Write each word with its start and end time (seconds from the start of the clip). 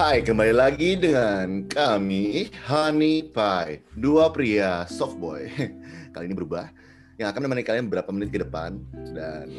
Hai, 0.00 0.24
kembali 0.24 0.56
lagi 0.56 0.96
dengan 0.96 1.68
kami 1.68 2.48
Honey 2.64 3.20
Pie, 3.20 3.84
dua 4.00 4.32
pria 4.32 4.88
soft 4.88 5.20
boy. 5.20 5.44
Kali 6.16 6.24
ini 6.24 6.32
berubah, 6.32 6.72
yang 7.20 7.28
akan 7.28 7.44
menemani 7.44 7.60
kalian 7.60 7.84
beberapa 7.84 8.08
menit 8.08 8.32
ke 8.32 8.40
depan 8.40 8.80
dan 9.12 9.52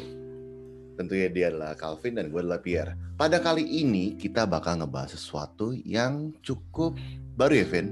tentunya 0.98 1.30
dia 1.30 1.46
adalah 1.54 1.78
Calvin 1.78 2.18
dan 2.18 2.26
gue 2.26 2.42
adalah 2.42 2.58
Pierre. 2.58 2.98
Pada 3.14 3.38
kali 3.38 3.62
ini 3.62 4.18
kita 4.18 4.42
bakal 4.42 4.82
ngebahas 4.82 5.14
sesuatu 5.14 5.78
yang 5.86 6.34
cukup 6.42 6.98
baru 7.38 7.62
ya, 7.62 7.66
Vin? 7.70 7.86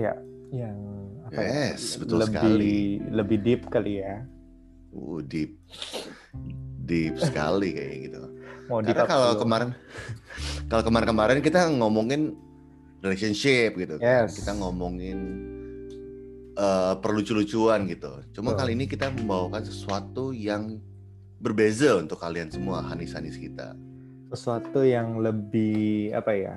Ya, 0.00 0.14
yang 0.48 0.80
apa 1.28 1.44
ya, 1.44 1.76
Yes, 1.76 2.00
betul 2.00 2.24
lebih 2.24 2.40
sekali. 2.40 2.76
lebih 3.04 3.38
deep 3.44 3.62
kali 3.68 4.00
ya. 4.00 4.24
Uh, 4.96 5.20
deep, 5.28 5.60
deep 6.88 7.20
sekali 7.20 7.76
kayak 7.76 7.96
gitu. 8.08 8.22
Mau 8.72 8.80
Karena 8.80 9.04
kalau 9.04 9.36
kemarin, 9.36 9.76
kalau 10.66 10.82
kemarin-kemarin 10.84 11.40
kita 11.44 11.68
ngomongin 11.72 12.36
relationship 13.02 13.74
gitu, 13.76 13.98
kan. 13.98 14.26
Yes. 14.26 14.38
kita 14.38 14.54
ngomongin 14.56 15.18
eh 16.52 16.94
perlucu-lucuan 17.00 17.88
gitu. 17.88 18.12
Cuma 18.36 18.52
Betul. 18.52 18.60
kali 18.60 18.70
ini 18.76 18.84
kita 18.84 19.08
membawakan 19.08 19.64
sesuatu 19.64 20.36
yang 20.36 20.78
berbeza 21.42 21.98
untuk 21.98 22.20
kalian 22.20 22.52
semua 22.52 22.84
hanis-hanis 22.86 23.40
kita. 23.40 23.74
sesuatu 24.32 24.80
yang 24.80 25.20
lebih 25.20 26.08
apa 26.16 26.32
ya? 26.32 26.56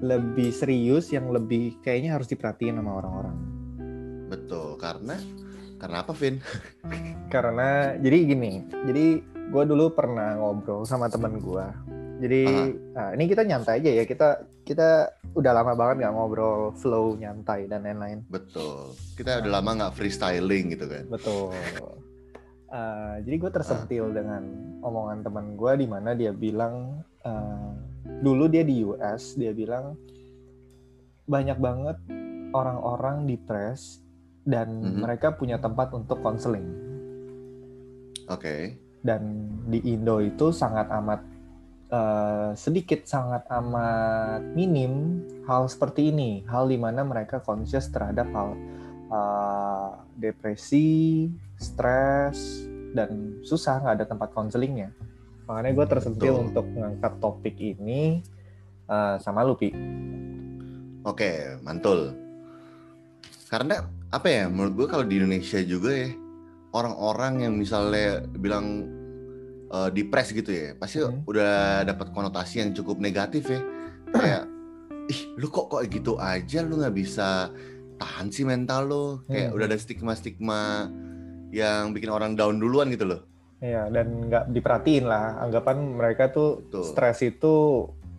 Lebih 0.00 0.48
serius 0.48 1.12
yang 1.12 1.28
lebih 1.28 1.76
kayaknya 1.84 2.16
harus 2.16 2.24
diperhatiin 2.24 2.80
sama 2.80 3.04
orang-orang. 3.04 3.36
Betul, 4.32 4.80
karena 4.80 5.20
karena 5.76 5.96
apa, 6.00 6.12
Vin? 6.16 6.40
Karena 7.28 7.96
jadi 8.00 8.16
gini, 8.32 8.64
jadi 8.88 9.20
gue 9.24 9.64
dulu 9.68 9.92
pernah 9.92 10.40
ngobrol 10.40 10.88
sama 10.88 11.12
temen 11.12 11.36
gue. 11.36 11.66
Jadi 12.20 12.42
nah, 12.92 13.10
ini 13.16 13.24
kita 13.24 13.42
nyantai 13.48 13.80
aja 13.80 13.90
ya 13.96 14.04
kita 14.04 14.28
kita 14.68 14.88
udah 15.32 15.52
lama 15.56 15.72
banget 15.72 16.04
nggak 16.04 16.14
ngobrol 16.14 16.70
flow 16.76 17.16
nyantai 17.16 17.64
dan 17.64 17.80
lain-lain. 17.80 18.20
Betul. 18.28 18.92
Kita 19.16 19.40
udah 19.40 19.50
lama 19.50 19.70
nggak 19.80 19.94
freestyling 19.96 20.76
gitu 20.76 20.84
kan. 20.84 21.04
Betul. 21.08 21.56
Uh, 22.68 23.16
jadi 23.24 23.36
gue 23.40 23.50
tersentil 23.50 24.12
dengan 24.12 24.44
omongan 24.84 25.24
teman 25.24 25.56
gue 25.56 25.72
di 25.80 25.86
mana 25.88 26.12
dia 26.12 26.36
bilang 26.36 27.00
uh, 27.24 27.72
dulu 28.20 28.52
dia 28.52 28.64
di 28.64 28.84
US 28.84 29.34
dia 29.34 29.56
bilang 29.56 29.96
banyak 31.24 31.56
banget 31.56 31.96
orang-orang 32.50 33.24
depres 33.24 34.02
dan 34.42 34.82
Mhm. 34.82 35.04
mereka 35.04 35.36
punya 35.36 35.60
tempat 35.60 35.92
untuk 35.94 36.18
konseling 36.24 36.66
Oke. 38.26 38.74
dan 39.04 39.46
di 39.68 39.78
Indo 39.84 40.18
itu 40.18 40.50
sangat 40.50 40.90
amat 40.90 41.29
uh, 41.90 42.50
sedikit 42.56 43.04
sangat 43.04 43.46
amat 43.50 44.42
minim 44.54 45.22
hal 45.44 45.66
seperti 45.66 46.10
ini 46.10 46.46
hal 46.46 46.66
di 46.70 46.78
mana 46.80 47.04
mereka 47.04 47.42
conscious 47.42 47.90
terhadap 47.90 48.26
hal 48.32 48.56
uh, 49.12 50.00
depresi 50.16 51.28
stres 51.60 52.64
dan 52.96 53.42
susah 53.44 53.82
nggak 53.84 53.94
ada 54.02 54.06
tempat 54.08 54.30
konselingnya 54.34 54.90
makanya 55.46 55.70
gue 55.74 55.86
tersentil 55.86 56.34
Betul. 56.40 56.46
untuk 56.50 56.66
mengangkat 56.70 57.12
topik 57.18 57.56
ini 57.58 58.22
uh, 58.90 59.18
sama 59.18 59.42
lu 59.42 59.54
Pi 59.58 59.70
Oke, 61.00 61.56
mantul. 61.64 62.12
Karena 63.48 63.80
apa 64.12 64.28
ya? 64.28 64.52
Menurut 64.52 64.84
gue 64.84 64.86
kalau 64.92 65.04
di 65.08 65.16
Indonesia 65.16 65.56
juga 65.64 65.96
ya 65.96 66.12
orang-orang 66.76 67.48
yang 67.48 67.54
misalnya 67.58 68.22
bilang 68.38 68.86
eh, 69.70 69.88
depres 69.90 70.28
gitu 70.30 70.50
ya, 70.50 70.74
pasti 70.74 70.98
Hmm. 70.98 71.22
udah 71.24 71.52
dapat 71.84 72.10
konotasi 72.10 72.58
yang 72.58 72.70
cukup 72.72 72.98
negatif 72.98 73.46
ya. 73.46 73.60
Kayak 74.14 74.44
ih, 75.06 75.20
lu 75.34 75.46
kok 75.46 75.66
kok 75.68 75.82
gitu 75.84 76.14
aja 76.16 76.60
lu 76.60 76.78
nggak 76.78 76.92
bisa 76.92 77.50
tahan 77.96 78.28
sih 78.28 78.42
mental 78.42 78.82
lu. 78.84 79.04
Kayak 79.24 79.48
Hmm. 79.48 79.56
udah 79.56 79.66
ada 79.66 79.78
stigma-stigma 79.78 80.90
yang 81.50 81.90
bikin 81.90 82.08
orang 82.08 82.34
down 82.34 82.58
duluan 82.58 82.90
gitu 82.90 83.06
loh. 83.06 83.20
Iya, 83.60 83.90
dan 83.90 84.26
nggak 84.26 84.50
diperhatiin 84.50 85.04
lah. 85.04 85.36
Anggapan 85.38 85.76
mereka 85.92 86.30
tuh 86.30 86.64
Betul. 86.64 86.84
stres 86.86 87.18
itu 87.20 87.54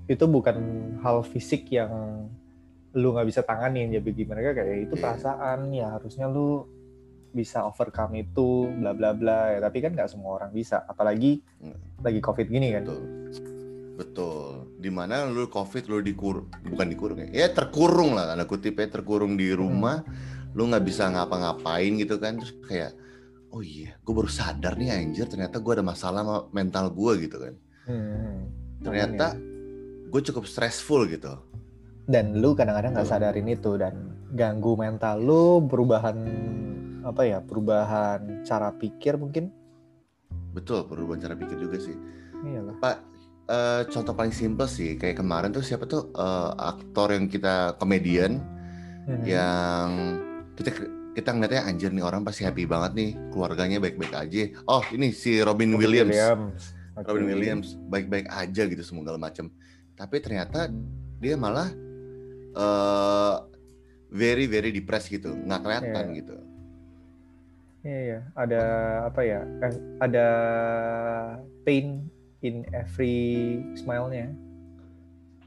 itu 0.06 0.26
bukan 0.26 0.58
hal 1.00 1.24
fisik 1.24 1.72
yang 1.72 1.90
lu 2.92 3.16
nggak 3.16 3.24
bisa 3.26 3.42
tanganin 3.42 3.88
ya 3.90 4.00
bagi 4.00 4.28
mereka 4.28 4.52
kayak 4.54 4.86
itu 4.86 4.94
Iya. 4.94 5.02
perasaan 5.02 5.60
ya 5.72 5.88
harusnya 5.96 6.28
lu 6.28 6.68
bisa 7.32 7.64
overcome 7.64 8.20
itu 8.20 8.48
bla 8.74 8.92
bla 8.92 9.12
bla 9.12 9.52
ya 9.52 9.60
tapi 9.60 9.80
kan 9.80 9.92
nggak 9.92 10.08
semua 10.08 10.36
orang 10.36 10.52
bisa 10.52 10.84
apalagi 10.84 11.40
Hmm. 11.58 11.78
lagi 12.00 12.20
covid 12.20 12.48
gini 12.48 12.72
kan 12.72 12.84
Betul. 12.84 13.04
Betul. 13.94 14.46
Di 14.78 14.90
mana 14.90 15.24
lu 15.26 15.46
covid 15.46 15.86
lu 15.86 16.02
dikur 16.02 16.42
bukan 16.66 16.88
dikurung 16.88 17.18
ya, 17.22 17.28
ya 17.30 17.48
terkurung 17.48 18.18
lah 18.18 18.26
tanda 18.26 18.44
kutip 18.44 18.74
ya 18.76 18.90
terkurung 18.90 19.38
di 19.38 19.54
rumah, 19.54 20.02
lu 20.52 20.66
nggak 20.66 20.82
bisa 20.82 21.06
ngapa-ngapain 21.08 21.96
gitu 21.96 22.18
kan 22.18 22.36
terus 22.36 22.58
kayak 22.66 22.98
oh 23.52 23.62
iya, 23.62 23.94
gue 23.96 24.10
baru 24.12 24.26
sadar 24.26 24.74
nih 24.74 24.90
anjir 24.90 25.28
ternyata 25.28 25.60
gue 25.60 25.74
ada 25.76 25.86
masalah 25.86 26.24
sama 26.24 26.38
mental 26.50 26.90
gue 26.90 27.14
gitu 27.22 27.38
kan. 27.38 27.54
Hmm, 27.84 28.48
Ternyata 28.80 29.38
gue 30.08 30.22
cukup 30.24 30.44
stressful 30.46 31.06
gitu. 31.08 31.38
dan 32.02 32.34
lu 32.36 32.52
kadang-kadang 32.52 32.98
nggak 32.98 33.06
Betul. 33.06 33.22
sadarin 33.22 33.48
itu 33.48 33.72
dan 33.78 33.94
ganggu 34.34 34.74
mental 34.74 35.22
lu 35.22 35.44
perubahan 35.64 36.18
apa 37.02 37.22
ya 37.24 37.40
perubahan 37.40 38.44
cara 38.44 38.70
pikir 38.72 39.18
mungkin 39.18 39.50
Betul, 40.52 40.84
perubahan 40.84 41.22
cara 41.22 41.36
pikir 41.36 41.58
juga 41.58 41.80
sih. 41.80 41.96
iyalah 42.44 42.76
Pak, 42.78 42.98
eh, 43.48 43.82
contoh 43.88 44.12
paling 44.12 44.32
simpel 44.32 44.68
sih 44.68 44.96
kayak 44.96 45.18
kemarin 45.18 45.50
tuh 45.50 45.64
siapa 45.64 45.86
tuh 45.86 46.12
eh, 46.12 46.52
aktor 46.58 47.12
yang 47.12 47.26
kita 47.26 47.76
komedian 47.78 48.42
Hmm. 49.02 49.26
yang 49.26 49.88
kita 50.54 50.70
kita 51.18 51.34
ngeliatnya 51.34 51.66
anjir 51.66 51.90
nih 51.90 52.06
orang 52.06 52.22
pasti 52.22 52.46
happy 52.46 52.70
banget 52.70 52.92
nih 52.94 53.10
keluarganya 53.34 53.82
baik-baik 53.82 54.14
aja. 54.14 54.54
Oh 54.70 54.86
ini 54.94 55.10
si 55.10 55.42
Robin, 55.42 55.74
Williams. 55.74 56.14
Oke. 56.94 57.10
Robin 57.10 57.26
Williams 57.26 57.82
baik-baik 57.90 58.30
aja 58.30 58.62
gitu 58.62 58.84
segala 58.86 59.18
macem. 59.18 59.50
Tapi 59.98 60.22
ternyata 60.22 60.70
dia 61.18 61.34
malah 61.34 61.74
eh 62.54 63.36
very 64.12 64.46
very 64.46 64.70
depressed 64.70 65.10
gitu, 65.10 65.34
nggak 65.34 65.62
kelihatan 65.66 66.06
Iya. 66.12 66.18
gitu. 66.22 66.36
Iya, 67.82 68.00
iya. 68.06 68.20
ada 68.38 68.64
apa 69.10 69.22
ya? 69.26 69.42
eh, 69.42 69.74
Ada 69.98 70.28
pain 71.66 72.06
in 72.46 72.66
every 72.74 73.58
smile-nya. 73.74 74.30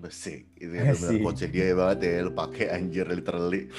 Besik, 0.03 0.51
itu 0.61 0.75
ya 0.75 0.93
benar 0.93 1.17
quotes 1.25 1.49
dia 1.49 1.73
banget 1.73 1.99
ya, 2.05 2.15
lu 2.27 2.33
pakai 2.37 2.69
anjir 2.75 3.09
literally. 3.09 3.71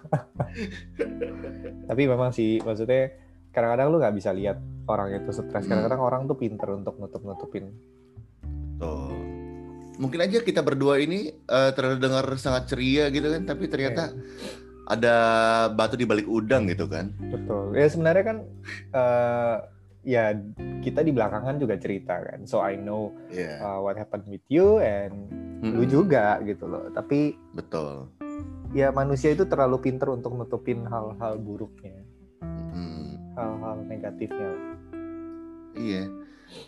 Tapi 1.90 2.02
memang 2.08 2.32
sih, 2.32 2.62
maksudnya 2.64 3.12
kadang-kadang 3.52 3.92
lu 3.92 4.00
nggak 4.00 4.16
bisa 4.16 4.32
lihat 4.32 4.56
orang 4.88 5.12
itu 5.12 5.30
stres. 5.34 5.66
Hmm. 5.66 5.68
Kadang-kadang 5.68 6.00
orang 6.00 6.20
tuh 6.24 6.38
pinter 6.40 6.68
untuk 6.72 6.96
nutup-nutupin. 6.96 7.68
Tuh. 8.80 9.12
Mungkin 10.00 10.18
aja 10.24 10.40
kita 10.40 10.64
berdua 10.64 10.96
ini 10.96 11.28
eh, 11.28 11.70
terdengar 11.76 12.24
sangat 12.40 12.72
ceria 12.72 13.12
gitu 13.12 13.28
kan, 13.28 13.44
tapi 13.44 13.68
ternyata 13.68 14.16
ada 14.88 15.14
batu 15.70 15.94
di 15.94 16.02
balik 16.02 16.26
udang 16.26 16.66
gitu 16.66 16.90
kan. 16.90 17.14
Betul. 17.30 17.76
Ya 17.78 17.86
sebenarnya 17.86 18.24
kan 18.26 18.38
eh, 18.92 19.56
ya 20.02 20.34
kita 20.82 21.06
di 21.06 21.14
belakangan 21.14 21.62
juga 21.62 21.78
cerita 21.78 22.18
kan. 22.18 22.42
So 22.44 22.58
I 22.58 22.74
know 22.74 23.14
Iya. 23.30 23.62
uh, 23.62 23.78
what 23.80 23.94
happened 23.94 24.26
with 24.26 24.42
you 24.50 24.82
and 24.82 25.30
lu 25.62 25.86
Mm-mm. 25.86 25.90
juga 25.90 26.42
gitu 26.42 26.66
loh. 26.66 26.90
Tapi 26.90 27.38
Betul. 27.54 28.10
ya 28.74 28.90
manusia 28.90 29.30
itu 29.30 29.46
terlalu 29.46 29.78
pinter 29.78 30.10
untuk 30.10 30.34
nutupin 30.34 30.82
hal-hal 30.90 31.38
buruknya, 31.38 32.02
Mm. 32.74 33.38
hal-hal 33.38 33.76
negatifnya. 33.86 34.50
Iya. 35.78 36.04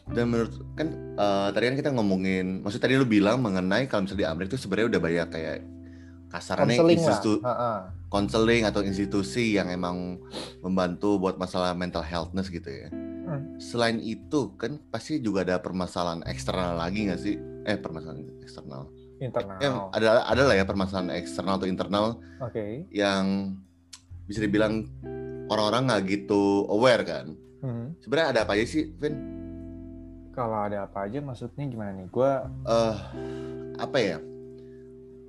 Dan 0.08 0.32
menurut 0.32 0.54
kan 0.78 0.88
eh, 1.18 1.48
tadi 1.50 1.64
kan 1.68 1.76
kita 1.76 1.90
ngomongin, 1.90 2.62
maksud 2.62 2.78
tadi 2.78 2.94
lu 2.94 3.04
bilang 3.04 3.42
mengenai 3.42 3.90
kalau 3.90 4.06
misalnya 4.06 4.22
di 4.22 4.28
Amerika 4.30 4.54
itu 4.54 4.62
sebenarnya 4.62 4.88
udah 4.94 5.00
banyak 5.02 5.28
kayak 5.28 5.56
kasarannya 6.34 6.74
Konseling 6.74 6.98
lah. 6.98 7.06
institu- 7.06 7.42
Ha-ha. 7.42 7.72
konseling 8.10 8.62
atau 8.62 8.82
institusi 8.82 9.54
yang 9.54 9.70
emang 9.70 10.18
membantu 10.58 11.14
buat 11.16 11.34
masalah 11.34 11.70
mental 11.72 12.02
healthness 12.02 12.46
gitu 12.46 12.66
ya. 12.66 12.90
Hmm. 12.90 13.54
Selain 13.56 13.96
itu 13.96 14.50
kan 14.54 14.82
pasti 14.88 15.18
juga 15.18 15.42
ada 15.42 15.56
permasalahan 15.56 16.26
eksternal 16.26 16.74
lagi 16.74 17.06
nggak 17.06 17.18
sih? 17.18 17.38
Eh 17.62 17.78
permasalahan 17.78 18.26
eksternal. 18.42 18.90
internal. 19.14 19.56
Eh, 19.56 19.70
ada 19.94 20.26
ada 20.26 20.42
lah 20.42 20.52
ya 20.52 20.66
permasalahan 20.66 21.14
eksternal 21.14 21.56
atau 21.56 21.70
internal 21.70 22.18
Oke. 22.42 22.82
yang 22.90 23.54
bisa 24.26 24.42
dibilang 24.42 24.90
orang-orang 25.46 25.86
nggak 25.86 26.02
gitu 26.04 26.66
aware 26.66 27.06
kan. 27.06 27.26
Hmm. 27.62 27.94
Sebenarnya 28.02 28.28
ada 28.34 28.40
apa 28.42 28.58
aja 28.58 28.66
sih, 28.66 28.90
Vin? 28.92 29.14
Kalau 30.30 30.58
ada 30.60 30.84
apa 30.84 31.06
aja 31.06 31.22
maksudnya 31.22 31.62
gimana 31.64 31.94
nih? 31.94 32.10
Gua 32.10 32.42
eh 32.66 32.94
apa 33.76 33.96
ya 33.96 34.18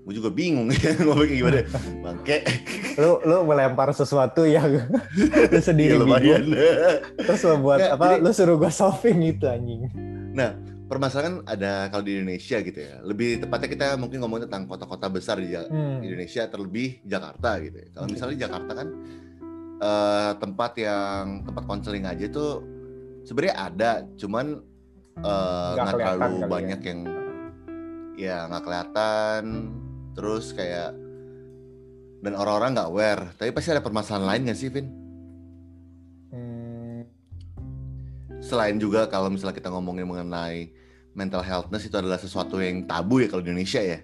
gue 0.06 0.14
juga 0.14 0.30
bingung 0.30 0.70
ya 0.76 0.94
ngomong 0.96 1.26
gimana 1.26 1.66
bangke 2.00 2.46
lu 2.96 3.18
lu 3.22 3.42
melempar 3.44 3.90
sesuatu 3.90 4.46
yang 4.46 4.70
lu 5.52 5.60
sendiri 5.60 5.98
lumayan 5.98 6.46
bingung 6.46 7.02
terus 7.20 7.42
lo 7.42 7.58
buat 7.58 7.80
Nggak, 7.80 7.92
apa 7.92 8.06
jadi- 8.08 8.22
lu 8.22 8.30
suruh 8.30 8.56
gua 8.56 8.70
solving 8.70 9.20
itu 9.26 9.46
anjing 9.46 9.90
nah 10.32 10.54
permasalahan 10.86 11.42
ada 11.44 11.90
kalau 11.90 12.06
di 12.06 12.16
Indonesia 12.16 12.62
gitu 12.62 12.78
ya 12.78 13.02
lebih 13.02 13.42
tepatnya 13.42 13.66
kita 13.68 13.86
mungkin 13.96 14.22
ngomong 14.22 14.46
tentang 14.46 14.64
kota-kota 14.64 15.10
besar 15.10 15.42
di 15.42 15.50
Hmm. 15.50 15.98
Indonesia 16.00 16.46
terlebih 16.46 17.02
Jakarta 17.02 17.58
gitu 17.58 17.74
ya. 17.76 17.88
kalau 17.90 18.06
Oke. 18.06 18.14
misalnya 18.14 18.38
Jakarta 18.40 18.72
kan 18.76 18.88
eh, 19.76 20.32
tempat 20.38 20.72
yang 20.78 21.24
tempat 21.42 21.64
konseling 21.66 22.06
aja 22.06 22.30
tuh 22.30 22.62
sebenarnya 23.24 23.56
ada 23.58 23.92
cuman 24.14 24.62
eh, 25.18 25.72
Nggak 25.74 25.86
kelihatan 25.90 26.14
terlalu 26.22 26.38
ya. 26.38 26.48
banyak 26.48 26.80
yang 26.84 27.00
ya 28.16 28.38
nggak 28.46 28.64
kelihatan 28.64 29.44
terus 30.16 30.50
kayak 30.52 30.96
dan 32.20 32.34
orang-orang 32.34 32.74
nggak 32.74 32.90
aware. 32.90 33.24
Tapi 33.36 33.52
pasti 33.52 33.70
ada 33.70 33.84
permasalahan 33.84 34.26
lain 34.26 34.42
nggak 34.48 34.58
sih 34.58 34.70
Vin? 34.72 34.88
Hmm, 36.32 37.00
selain 38.42 38.76
juga 38.76 39.06
kalau 39.06 39.30
misalnya 39.30 39.54
kita 39.54 39.70
ngomongin 39.70 40.08
mengenai 40.08 40.72
mental 41.14 41.40
healthness 41.40 41.86
itu 41.86 41.96
adalah 41.96 42.18
sesuatu 42.18 42.58
yang 42.58 42.84
tabu 42.84 43.22
ya 43.22 43.28
kalau 43.28 43.40
di 43.40 43.52
Indonesia 43.52 43.80
ya? 43.80 44.00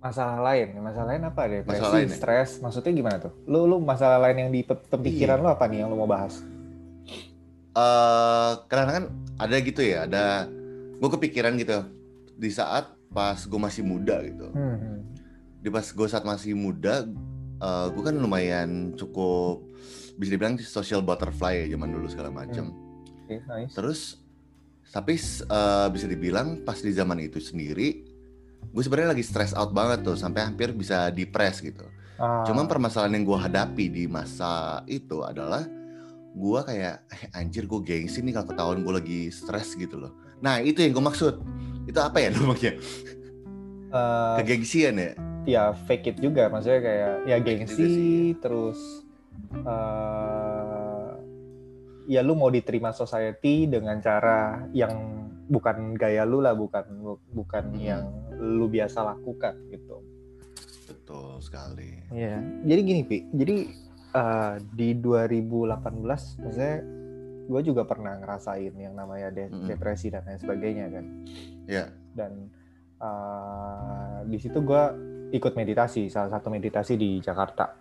Masalah 0.00 0.36
lain. 0.42 0.76
Masalah 0.76 1.08
lain 1.08 1.22
apa? 1.24 1.42
Depresi 1.46 1.70
Masalah 1.80 1.94
lain 1.96 2.08
ya? 2.08 2.16
stres. 2.16 2.50
Maksudnya 2.60 2.92
gimana 2.92 3.16
tuh? 3.22 3.32
Lu 3.48 3.64
lu 3.64 3.80
masalah 3.80 4.20
lain 4.20 4.36
yang 4.36 4.50
di 4.52 4.60
pe- 4.60 4.84
pemikiran 4.90 5.40
Iya. 5.40 5.44
lu 5.44 5.48
apa 5.48 5.64
nih 5.64 5.78
yang 5.80 5.88
lu 5.88 5.96
mau 5.96 6.04
bahas? 6.04 6.44
Eh 7.74 8.52
karena 8.68 8.90
kan 8.92 9.04
ada 9.34 9.56
gitu 9.58 9.80
ya 9.80 10.04
ada 10.04 10.46
gue 10.94 11.10
kepikiran 11.10 11.56
gitu. 11.56 11.88
Di 12.36 12.50
saat 12.50 12.92
pas 13.08 13.38
gue 13.40 13.56
masih 13.56 13.80
muda 13.80 14.20
gitu. 14.22 14.50
Hmm, 14.52 14.76
hmm. 14.76 14.93
Di 15.64 15.72
pas 15.72 15.82
gue 15.82 16.04
saat 16.04 16.22
masih 16.22 16.52
muda 16.52 17.08
gue 17.64 18.02
kan 18.04 18.12
lumayan 18.12 18.92
cukup 18.92 19.64
bisa 20.14 20.36
dibilang 20.36 20.60
social 20.60 21.00
butterfly 21.00 21.64
ya 21.64 21.72
zaman 21.72 21.88
dulu 21.88 22.04
segala 22.06 22.28
macam 22.28 22.76
Oke, 23.24 23.40
nice 23.40 23.72
terus 23.72 24.00
tapi 24.92 25.16
eh, 25.16 25.88
bisa 25.88 26.04
dibilang 26.04 26.60
pas 26.60 26.76
di 26.76 26.92
zaman 26.92 27.16
itu 27.18 27.40
sendiri 27.40 28.04
gue 28.68 28.82
sebenarnya 28.84 29.16
lagi 29.16 29.24
stress 29.24 29.56
out 29.56 29.72
banget 29.72 30.04
tuh 30.04 30.14
sampai 30.14 30.44
hampir 30.44 30.70
bisa 30.70 31.08
depres 31.08 31.58
gitu 31.58 31.88
Ah, 32.14 32.46
Cuman 32.46 32.70
permasalahan 32.70 33.18
yang 33.18 33.26
gue 33.26 33.34
hadapi 33.34 33.90
di 33.90 34.06
masa 34.06 34.86
itu 34.86 35.26
adalah 35.26 35.66
gue 36.30 36.60
kayak 36.62 37.10
eh, 37.10 37.26
anjir 37.34 37.66
gue 37.66 37.80
gengsi 37.82 38.22
nih 38.22 38.38
kalau 38.38 38.54
ketahuan 38.54 38.86
gue 38.86 38.94
lagi 38.94 39.20
stres 39.34 39.74
gitu 39.74 39.98
loh. 39.98 40.14
Nah 40.38 40.62
itu 40.62 40.78
yang 40.78 40.94
gue 40.94 41.02
maksud. 41.02 41.42
Itu 41.90 41.98
apa 41.98 42.22
ya 42.22 42.30
namanya? 42.38 42.78
eh, 43.90 44.34
Kegengsian 44.38 44.94
ya? 44.94 45.10
Ya 45.44 45.62
fake 45.74 46.06
it 46.06 46.16
juga 46.18 46.48
maksudnya 46.48 46.80
kayak 46.80 47.14
ya 47.24 47.36
gengsi 47.38 47.84
sih, 47.84 48.00
terus 48.38 48.78
eh 49.54 51.08
ya 52.06 52.20
lu 52.20 52.32
mau 52.32 52.48
diterima 52.48 52.90
society 52.90 53.64
dengan 53.64 53.96
cara 53.98 54.68
yang 54.70 54.92
bukan 55.46 55.92
gaya 55.94 56.24
lu 56.24 56.38
lah 56.38 56.52
bukan 56.52 56.84
bukan 57.30 57.64
Mhm. 57.70 57.80
yang 57.80 58.04
lu 58.36 58.66
biasa 58.66 59.04
lakukan 59.06 59.56
gitu 59.68 60.00
Betul 60.84 61.40
sekali. 61.40 61.96
Iya 62.10 62.40
jadi 62.62 62.80
gini 62.82 63.02
pi 63.02 63.24
jadi 63.30 63.56
eh, 64.12 64.54
di 64.70 64.94
2018 64.94 65.80
maksudnya 66.38 66.76
gue 67.44 67.60
juga 67.62 67.82
pernah 67.82 68.16
ngerasain 68.16 68.72
yang 68.72 68.94
namanya 68.94 69.28
de- 69.28 69.48
Mhm. 69.50 69.66
depresi 69.66 70.08
dan 70.08 70.24
lain 70.24 70.38
sebagainya 70.38 70.86
kan 70.88 71.04
Ya. 71.66 71.88
dan 72.12 72.48
eh, 72.96 74.18
di 74.26 74.38
situ 74.38 74.60
gue 74.60 74.84
ikut 75.34 75.52
meditasi 75.58 76.06
salah 76.06 76.30
satu 76.30 76.46
meditasi 76.48 76.94
di 76.94 77.18
Jakarta 77.18 77.74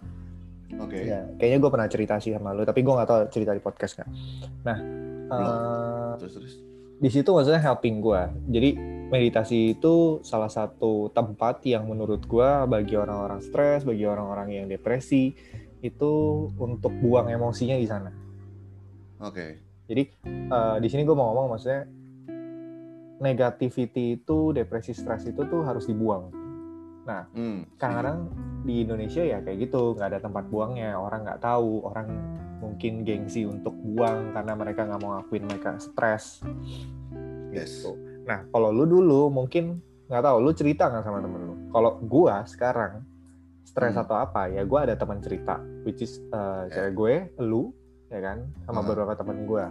Oke. 0.82 1.06
Ya, 1.06 1.22
kayaknya 1.38 1.58
gue 1.62 1.72
pernah 1.72 1.90
cerita 1.90 2.16
sih 2.18 2.34
sama 2.34 2.56
lu, 2.56 2.66
tapi 2.66 2.82
gue 2.82 2.94
nggak 2.94 3.10
tahu 3.10 3.22
cerita 3.30 3.52
di 3.54 3.62
podcast 3.62 3.94
nggak. 4.00 4.10
Nah, 4.66 4.78
eh, 5.30 6.12
Terus 6.24 6.34
terus. 6.40 6.54
di 6.98 7.10
situ 7.12 7.30
maksudnya 7.30 7.62
helping 7.62 8.02
gue. 8.02 8.22
Jadi 8.50 8.70
meditasi 9.12 9.78
itu 9.78 10.24
salah 10.26 10.50
satu 10.50 11.14
tempat 11.14 11.62
yang 11.68 11.86
menurut 11.86 12.26
gue 12.26 12.50
bagi 12.66 12.96
orang-orang 12.98 13.44
stres, 13.44 13.86
bagi 13.86 14.08
orang-orang 14.08 14.64
yang 14.64 14.66
depresi 14.66 15.36
itu 15.84 16.14
untuk 16.58 16.96
buang 17.04 17.30
emosinya 17.30 17.78
di 17.78 17.88
sana. 17.88 18.12
Oke. 19.22 19.62
Jadi 19.86 20.04
eh, 20.26 20.78
di 20.82 20.88
sini 20.90 21.06
gue 21.06 21.14
mau 21.14 21.30
ngomong 21.34 21.54
maksudnya 21.54 21.86
negativity 23.22 24.20
itu, 24.20 24.52
depresi, 24.52 24.92
stres 24.92 25.30
itu 25.30 25.46
tuh 25.46 25.62
harus 25.64 25.86
dibuang. 25.86 26.43
Hmm. 27.04 27.68
kadang 27.76 28.32
di 28.64 28.82
Indonesia 28.82 29.20
ya 29.20 29.40
kayak 29.40 29.68
gitu 29.68 29.92
nggak 29.94 30.08
ada 30.08 30.20
tempat 30.20 30.48
buangnya 30.48 30.96
orang 30.96 31.24
nggak 31.24 31.40
tahu 31.40 31.84
orang 31.84 32.08
mungkin 32.58 33.04
gengsi 33.04 33.44
untuk 33.44 33.76
buang 33.76 34.32
karena 34.32 34.56
mereka 34.56 34.88
nggak 34.88 35.00
mau 35.00 35.20
ngakuin 35.20 35.44
mereka 35.44 35.76
stres 35.78 36.40
Yes. 37.52 37.84
gitu. 37.84 37.94
nah 38.24 38.48
kalau 38.50 38.72
lu 38.72 38.88
dulu 38.88 39.28
mungkin 39.30 39.78
nggak 40.08 40.24
tahu 40.24 40.38
lu 40.40 40.52
cerita 40.54 40.88
nggak 40.88 41.04
sama 41.04 41.20
temen 41.20 41.42
lu 41.44 41.56
kalau 41.70 42.00
gua 42.02 42.42
sekarang 42.44 43.04
stres 43.64 43.94
Hmm. 43.94 44.04
atau 44.04 44.16
apa 44.16 44.48
ya 44.48 44.64
gua 44.64 44.88
ada 44.88 44.96
teman 44.96 45.20
cerita 45.20 45.60
which 45.84 46.00
is 46.00 46.24
uh, 46.30 46.66
cewek 46.68 46.94
gue 46.94 47.16
lu 47.44 47.76
ya 48.08 48.20
kan 48.20 48.48
sama 48.64 48.80
Uh-huh. 48.80 48.90
beberapa 48.90 49.14
temen 49.14 49.44
gua 49.44 49.68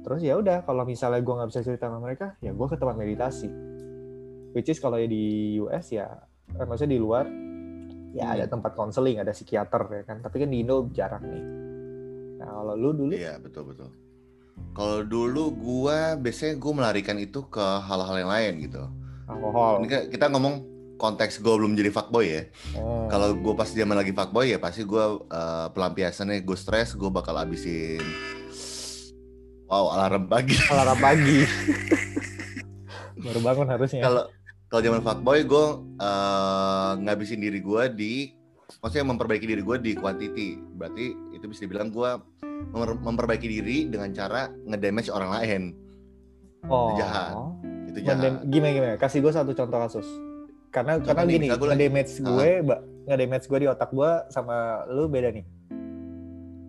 terus 0.00 0.22
ya 0.22 0.38
udah 0.38 0.62
kalau 0.62 0.86
misalnya 0.86 1.18
gua 1.18 1.42
nggak 1.42 1.50
bisa 1.50 1.60
cerita 1.62 1.90
sama 1.90 1.98
mereka 1.98 2.38
ya 2.38 2.54
gua 2.54 2.70
ke 2.70 2.76
tempat 2.76 2.94
meditasi 2.94 3.50
which 4.52 4.68
is 4.68 4.78
kalau 4.78 4.96
di 4.96 5.56
US 5.58 5.90
ya 5.90 6.08
eh, 6.52 6.64
maksudnya 6.64 6.94
di 6.94 7.00
luar 7.00 7.26
ya 8.12 8.24
Hmm. 8.24 8.34
ada 8.38 8.44
tempat 8.46 8.72
konseling 8.72 9.18
ada 9.18 9.30
psikiater 9.30 9.82
ya 9.90 10.02
kan 10.04 10.16
tapi 10.20 10.40
kan 10.40 10.48
di 10.48 10.62
Indo 10.62 10.88
jarang 10.90 11.24
nih 11.24 11.44
nah 12.36 12.48
kalau 12.54 12.74
lu 12.74 12.90
dulu 12.92 13.12
Iya 13.12 13.36
betul 13.36 13.72
betul. 13.72 13.90
Kalau 14.72 15.04
dulu 15.04 15.52
gua 15.52 16.16
biasanya 16.16 16.56
gue 16.56 16.72
melarikan 16.72 17.16
itu 17.16 17.44
ke 17.44 17.60
hal-hal 17.60 18.16
yang 18.16 18.28
lain 18.28 18.52
gitu. 18.64 18.82
alkohol 19.26 19.84
Ini 19.84 20.08
kita 20.08 20.32
ngomong 20.32 20.54
konteks 20.96 21.40
gue 21.40 21.52
belum 21.52 21.76
jadi 21.76 21.92
fuckboy 21.92 22.24
ya. 22.24 22.42
Oh. 22.72 23.04
Kalau 23.06 23.36
gue 23.36 23.52
pas 23.52 23.68
zaman 23.68 23.92
lagi 23.92 24.16
fuckboy 24.16 24.48
ya 24.48 24.56
pasti 24.56 24.80
gue 24.80 25.04
uh, 25.28 25.68
pelampiasannya 25.72 26.40
gue 26.40 26.56
stres 26.56 26.96
gue 26.96 27.08
bakal 27.08 27.36
habisin 27.36 28.00
wow 29.66 29.92
alarm 29.92 30.24
pagi. 30.24 30.56
alarm 30.70 30.96
pagi 30.96 31.42
baru 33.24 33.40
bangun 33.42 33.66
harusnya 33.68 34.00
Kalau 34.04 34.22
kalau 34.66 34.82
zaman 34.82 35.00
fuckboy 35.00 35.42
gue 35.42 35.66
uh, 35.96 36.92
ngabisin 36.98 37.38
diri 37.38 37.58
gue 37.58 37.82
di 37.92 38.14
maksudnya 38.78 39.06
memperbaiki 39.06 39.46
diri 39.46 39.62
gue 39.62 39.76
di 39.78 39.92
quantity. 39.94 40.58
Berarti 40.58 41.06
itu 41.32 41.44
bisa 41.46 41.62
dibilang 41.62 41.88
gue 41.88 42.10
memper- 42.72 42.98
memperbaiki 42.98 43.46
diri 43.48 43.86
dengan 43.86 44.10
cara 44.10 44.50
ngedamage 44.50 45.08
orang 45.08 45.30
lain. 45.32 45.62
oh 46.66 46.98
jahat. 46.98 47.30
Itu 47.86 48.02
Mendem- 48.02 48.42
jahat. 48.42 48.50
gimana 48.50 48.72
gimana 48.72 48.94
kasih 48.96 49.18
gue 49.20 49.30
satu 49.30 49.52
contoh 49.52 49.78
kasus 49.80 50.08
karena 50.68 50.98
Contoh 50.98 51.08
karena 51.08 51.22
nih, 51.22 51.32
gini 51.32 51.46
lagi- 51.46 51.62
ngedamage 51.62 52.12
gue 52.18 52.48
mbak 52.60 52.80
ngedamage 53.06 53.46
gue 53.46 53.58
di 53.62 53.68
otak 53.70 53.90
gue 53.90 54.10
sama 54.28 54.56
lu 54.88 55.06
beda 55.06 55.30
nih 55.30 55.46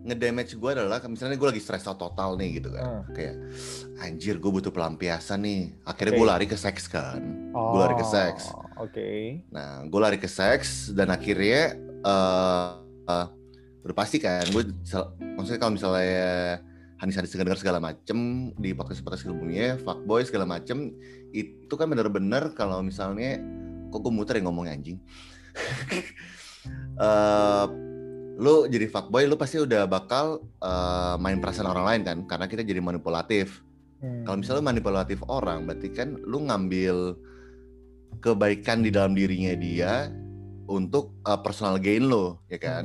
Ngedamage 0.08 0.56
gue 0.56 0.70
adalah 0.72 1.04
misalnya 1.04 1.36
gue 1.36 1.48
lagi 1.50 1.60
stress 1.60 1.84
out 1.84 2.00
total 2.00 2.32
nih 2.32 2.56
gitu 2.56 2.72
kan. 2.72 3.04
Hmm. 3.04 3.12
Kayak 3.12 3.36
anjir 4.00 4.40
gue 4.40 4.48
butuh 4.48 4.72
pelampiasan 4.72 5.44
nih. 5.44 5.76
Akhirnya 5.84 6.16
Oke. 6.16 6.18
gue 6.18 6.28
lari 6.30 6.46
ke 6.48 6.56
seks 6.56 6.88
kan. 6.88 7.20
Oh 7.54 7.78
lari 7.78 7.96
ke 7.96 8.06
seks. 8.06 8.52
oke 8.78 9.08
Nah, 9.52 9.84
gue 9.86 10.00
lari 10.00 10.18
ke 10.20 10.28
seks 10.28 10.92
dan 10.92 11.08
akhirnya 11.12 11.76
eh 12.04 12.70
eh, 13.08 13.26
udah 13.84 13.96
pasti 13.96 14.20
kan 14.20 14.44
gue 14.52 14.68
maksudnya 15.38 15.60
kalau 15.60 15.72
misalnya 15.72 16.60
Hanis 16.98 17.14
Hanis 17.14 17.30
dengar 17.30 17.54
segala 17.54 17.78
macem 17.78 18.50
di 18.58 18.74
podcast 18.74 19.06
podcast 19.06 19.22
sebelumnya, 19.22 19.78
fuckboy 19.86 20.26
segala 20.26 20.50
macem 20.50 20.90
itu 21.30 21.70
kan 21.78 21.86
bener-bener 21.86 22.50
kalau 22.58 22.82
misalnya 22.82 23.38
kok 23.88 24.02
gue 24.02 24.12
muter 24.12 24.42
ya 24.42 24.42
ngomongnya 24.44 24.74
anjing. 24.76 24.98
Eh, 26.98 27.66
lu 28.42 28.66
jadi 28.68 28.90
fuckboy 28.90 29.24
lu 29.24 29.38
pasti 29.38 29.56
udah 29.56 29.86
bakal 29.88 30.42
eh, 30.60 31.14
main 31.22 31.38
perasaan 31.38 31.70
orang 31.70 31.86
lain 31.86 32.02
kan 32.04 32.18
karena 32.26 32.46
kita 32.50 32.66
jadi 32.66 32.82
manipulatif. 32.82 33.62
Hmm. 34.02 34.26
Kalau 34.26 34.36
misalnya 34.42 34.60
lu 34.60 34.66
manipulatif 34.66 35.18
orang, 35.30 35.64
berarti 35.64 35.88
kan 35.94 36.18
lu 36.26 36.44
ngambil 36.44 37.16
kebaikan 38.18 38.82
di 38.82 38.90
dalam 38.90 39.12
dirinya 39.12 39.54
dia 39.54 40.10
untuk 40.66 41.16
uh, 41.22 41.38
personal 41.38 41.78
gain 41.78 42.04
lo, 42.04 42.42
ya 42.46 42.58
kan? 42.58 42.84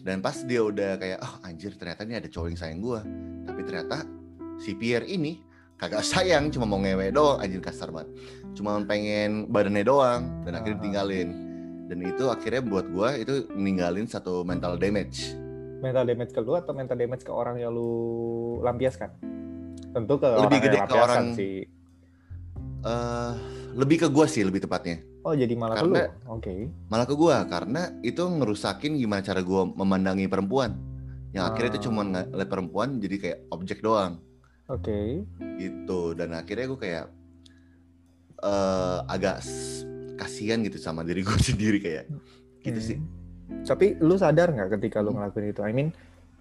Dan 0.00 0.22
pas 0.22 0.38
dia 0.40 0.62
udah 0.62 0.96
kayak, 0.96 1.18
oh 1.18 1.34
anjir 1.42 1.74
ternyata 1.74 2.02
ini 2.02 2.14
ada 2.14 2.26
cowok 2.26 2.48
yang 2.48 2.56
sayang 2.56 2.78
gua. 2.78 3.02
Tapi 3.42 3.60
ternyata 3.62 4.06
si 4.56 4.72
Pierre 4.72 5.04
ini 5.04 5.42
kagak 5.74 6.06
sayang, 6.12 6.48
cuma 6.48 6.64
mau 6.64 6.78
ngewe 6.78 7.10
doang, 7.10 7.38
anjir 7.38 7.58
kasar 7.58 7.90
banget. 7.90 8.14
Cuma 8.54 8.78
pengen 8.82 9.46
badannya 9.46 9.82
doang, 9.82 10.22
dan 10.42 10.54
akhirnya 10.54 10.72
Ah. 10.72 10.80
ditinggalin. 10.80 11.28
Dan 11.86 11.98
itu 12.02 12.24
akhirnya 12.26 12.62
buat 12.62 12.86
gua 12.88 13.14
itu 13.14 13.46
ninggalin 13.52 14.06
satu 14.06 14.42
mental 14.42 14.74
damage. 14.74 15.34
mental 15.76 16.08
damage 16.08 16.32
ke 16.32 16.40
lu 16.40 16.56
atau 16.56 16.72
mental 16.72 16.96
damage 16.96 17.20
ke 17.20 17.28
orang 17.28 17.60
yang 17.60 17.68
lu 17.68 17.92
lampiaskan 18.64 19.12
tentu 19.92 20.16
ke 20.16 20.24
Lebih 20.24 20.40
orang 20.40 20.64
gede 20.64 20.72
yang 20.72 20.88
ke 20.88 20.96
orang- 20.96 21.36
sih 21.36 21.56
eh 22.80 23.32
lebih 23.76 24.02
ke 24.02 24.08
gua 24.08 24.24
sih 24.24 24.40
lebih 24.40 24.64
tepatnya. 24.64 25.04
Oh 25.22 25.36
jadi 25.36 25.52
malah 25.52 25.76
Karena- 25.76 26.08
ke 26.08 26.16
lu? 26.24 26.32
Oke. 26.32 26.54
Malah 26.88 27.04
ke 27.04 27.14
gua 27.14 27.44
karena 27.44 27.82
itu 28.00 28.22
ngerusakin 28.22 28.96
gimana 28.96 29.20
cara 29.20 29.40
gua 29.40 29.68
memandangi 29.68 30.26
perempuan. 30.26 30.74
Yang 31.30 31.44
akhirnya 31.46 31.70
itu 31.70 31.80
Ah. 31.80 31.84
cuma 31.84 32.00
ngeliat 32.02 32.48
perempuan 32.48 32.88
jadi 32.96 33.16
kayak 33.18 33.38
objek 33.50 33.78
doang 33.80 34.16
Oke. 34.66 35.20
gitu 35.60 36.16
dan 36.16 36.32
akhirnya 36.32 36.64
gue 36.66 36.80
kayak 36.80 37.06
eh 38.38 38.98
agak 39.04 39.44
kasihan 40.16 40.60
gitu 40.60 40.76
sama 40.76 41.04
diri 41.04 41.20
gue 41.20 41.36
sendiri 41.52 41.78
kayak 41.78 42.04
gitu 42.62 42.80
Hmm. 42.80 42.88
sih. 42.88 42.98
Tapi 43.62 44.00
lu 44.00 44.16
sadar 44.16 44.50
nggak 44.50 44.80
ketika 44.80 45.04
lu 45.04 45.12
ngelakuin 45.12 45.52
itu? 45.52 45.60
I 45.60 45.70
mean, 45.70 45.88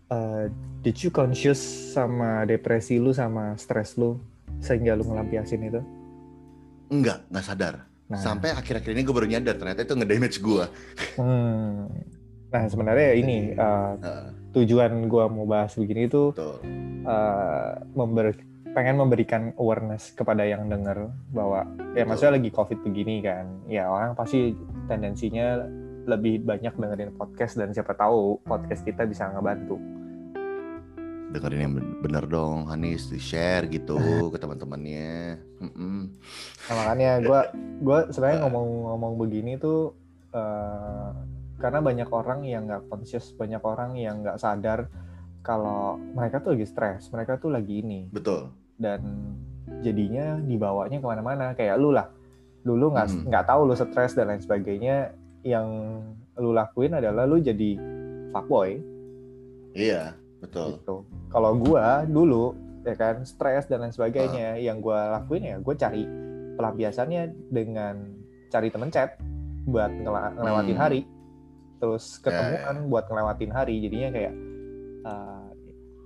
uh, 0.10 0.48
did 0.80 0.96
you 0.98 1.12
conscious 1.12 1.60
sama 1.92 2.44
depresi 2.44 2.98
lu 2.98 3.12
sama 3.12 3.54
stres 3.56 3.94
lu 3.94 4.16
sehingga 4.58 4.96
lu 4.96 5.04
ngelampiasin 5.04 5.60
itu? 5.62 5.82
Enggak, 6.90 7.26
nggak 7.30 7.46
sadar. 7.46 7.76
Nah, 8.06 8.22
Sampai 8.22 8.54
akhir-akhir 8.54 8.94
ini 8.94 9.02
gue 9.02 9.16
baru 9.18 9.26
nyadar 9.26 9.58
ternyata 9.58 9.82
itu 9.82 9.94
ngedamage 9.98 10.38
gue. 10.42 10.66
hmm. 11.22 11.90
nah 12.54 12.64
sebenarnya 12.72 13.20
ini 13.20 13.52
uh, 13.58 14.00
Heeh, 14.00 14.26
tujuan 14.56 15.12
gua 15.12 15.28
mau 15.28 15.44
bahas 15.44 15.76
begini 15.76 16.08
itu 16.08 16.32
betul. 16.32 16.64
uh, 17.04 17.76
member- 17.92 18.40
pengen 18.72 18.96
memberikan 19.00 19.52
awareness 19.56 20.12
kepada 20.16 20.44
yang 20.44 20.68
denger 20.68 21.12
bahwa 21.32 21.64
ya 21.96 22.04
Betul. 22.04 22.08
maksudnya 22.12 22.34
lagi 22.36 22.50
covid 22.52 22.80
begini 22.84 23.24
kan 23.24 23.48
ya 23.72 23.88
orang 23.88 24.16
pasti 24.16 24.52
tendensinya 24.92 25.64
lebih 26.06 26.44
banyak 26.44 26.76
dengerin 26.76 27.12
podcast 27.16 27.56
dan 27.56 27.72
siapa 27.72 27.96
tahu 27.96 28.40
podcast 28.44 28.84
kita 28.84 29.08
bisa 29.08 29.32
ngebantu 29.32 29.80
Dengerin 31.36 31.62
yang 31.62 31.74
ben- 31.74 31.96
bener 32.00 32.24
dong, 32.26 32.66
Hanis, 32.66 33.08
di 33.08 33.20
share 33.20 33.68
gitu 33.68 33.96
ke 34.34 34.38
teman-temannya. 34.38 35.36
Mm-mm. 35.58 36.16
nah, 36.66 36.74
makanya 36.78 37.12
gua 37.22 37.42
gua 37.80 38.00
sebenarnya 38.08 38.44
ngomong-ngomong 38.44 39.14
begini 39.18 39.56
tuh 39.56 39.96
uh, 40.32 41.12
karena 41.56 41.80
banyak 41.80 42.10
orang 42.10 42.44
yang 42.44 42.66
nggak 42.66 42.84
conscious 42.86 43.32
banyak 43.32 43.60
orang 43.60 43.96
yang 43.96 44.20
nggak 44.20 44.36
sadar 44.36 44.92
kalau 45.40 45.96
mereka 45.96 46.40
tuh 46.40 46.52
lagi 46.52 46.66
stres 46.66 47.08
mereka 47.08 47.36
tuh 47.36 47.48
lagi 47.50 47.80
ini 47.80 48.10
Betul. 48.10 48.52
dan 48.76 49.32
jadinya 49.80 50.36
dibawanya 50.38 50.98
ke 50.98 51.06
mana-mana 51.06 51.46
kayak 51.54 51.78
lu 51.78 51.90
lah 51.90 52.12
dulu 52.62 52.92
nggak 52.92 53.08
Hmm. 53.08 53.24
nggak 53.26 53.46
tahu 53.46 53.62
lu 53.64 53.74
stres 53.74 54.12
dan 54.12 54.28
lain 54.28 54.42
sebagainya 54.42 55.16
yang 55.42 55.66
lu 56.36 56.52
lakuin 56.52 56.92
adalah 56.94 57.24
lu 57.24 57.40
jadi 57.40 57.80
fuckboy 58.30 58.76
Iya, 59.72 60.16
betul. 60.46 60.68
gitu 60.72 60.96
kalau 61.28 61.52
gua 61.54 61.86
dulu 62.04 62.54
ya 62.82 62.94
kan 62.94 63.22
stres 63.22 63.66
dan 63.66 63.82
lain 63.82 63.90
sebagainya 63.90 64.56
yang 64.58 64.78
gua 64.78 65.10
lakuin 65.12 65.42
ya 65.44 65.58
gue 65.58 65.76
cari 65.76 66.06
pelampiasannya 66.54 67.22
dengan 67.50 68.14
cari 68.48 68.70
temen 68.70 68.88
chat 68.88 69.18
buat 69.66 69.90
ngela- 69.92 70.32
ngelewatin 70.34 70.74
Hmm. 70.74 70.84
hari 70.84 71.02
terus 71.76 72.18
Ya, 72.18 72.30
ketemuan 72.30 72.88
buat 72.88 73.06
ngelewatin 73.06 73.52
hari 73.52 73.82
jadinya 73.82 74.10
kayak 74.12 74.34
uh, 75.04 75.50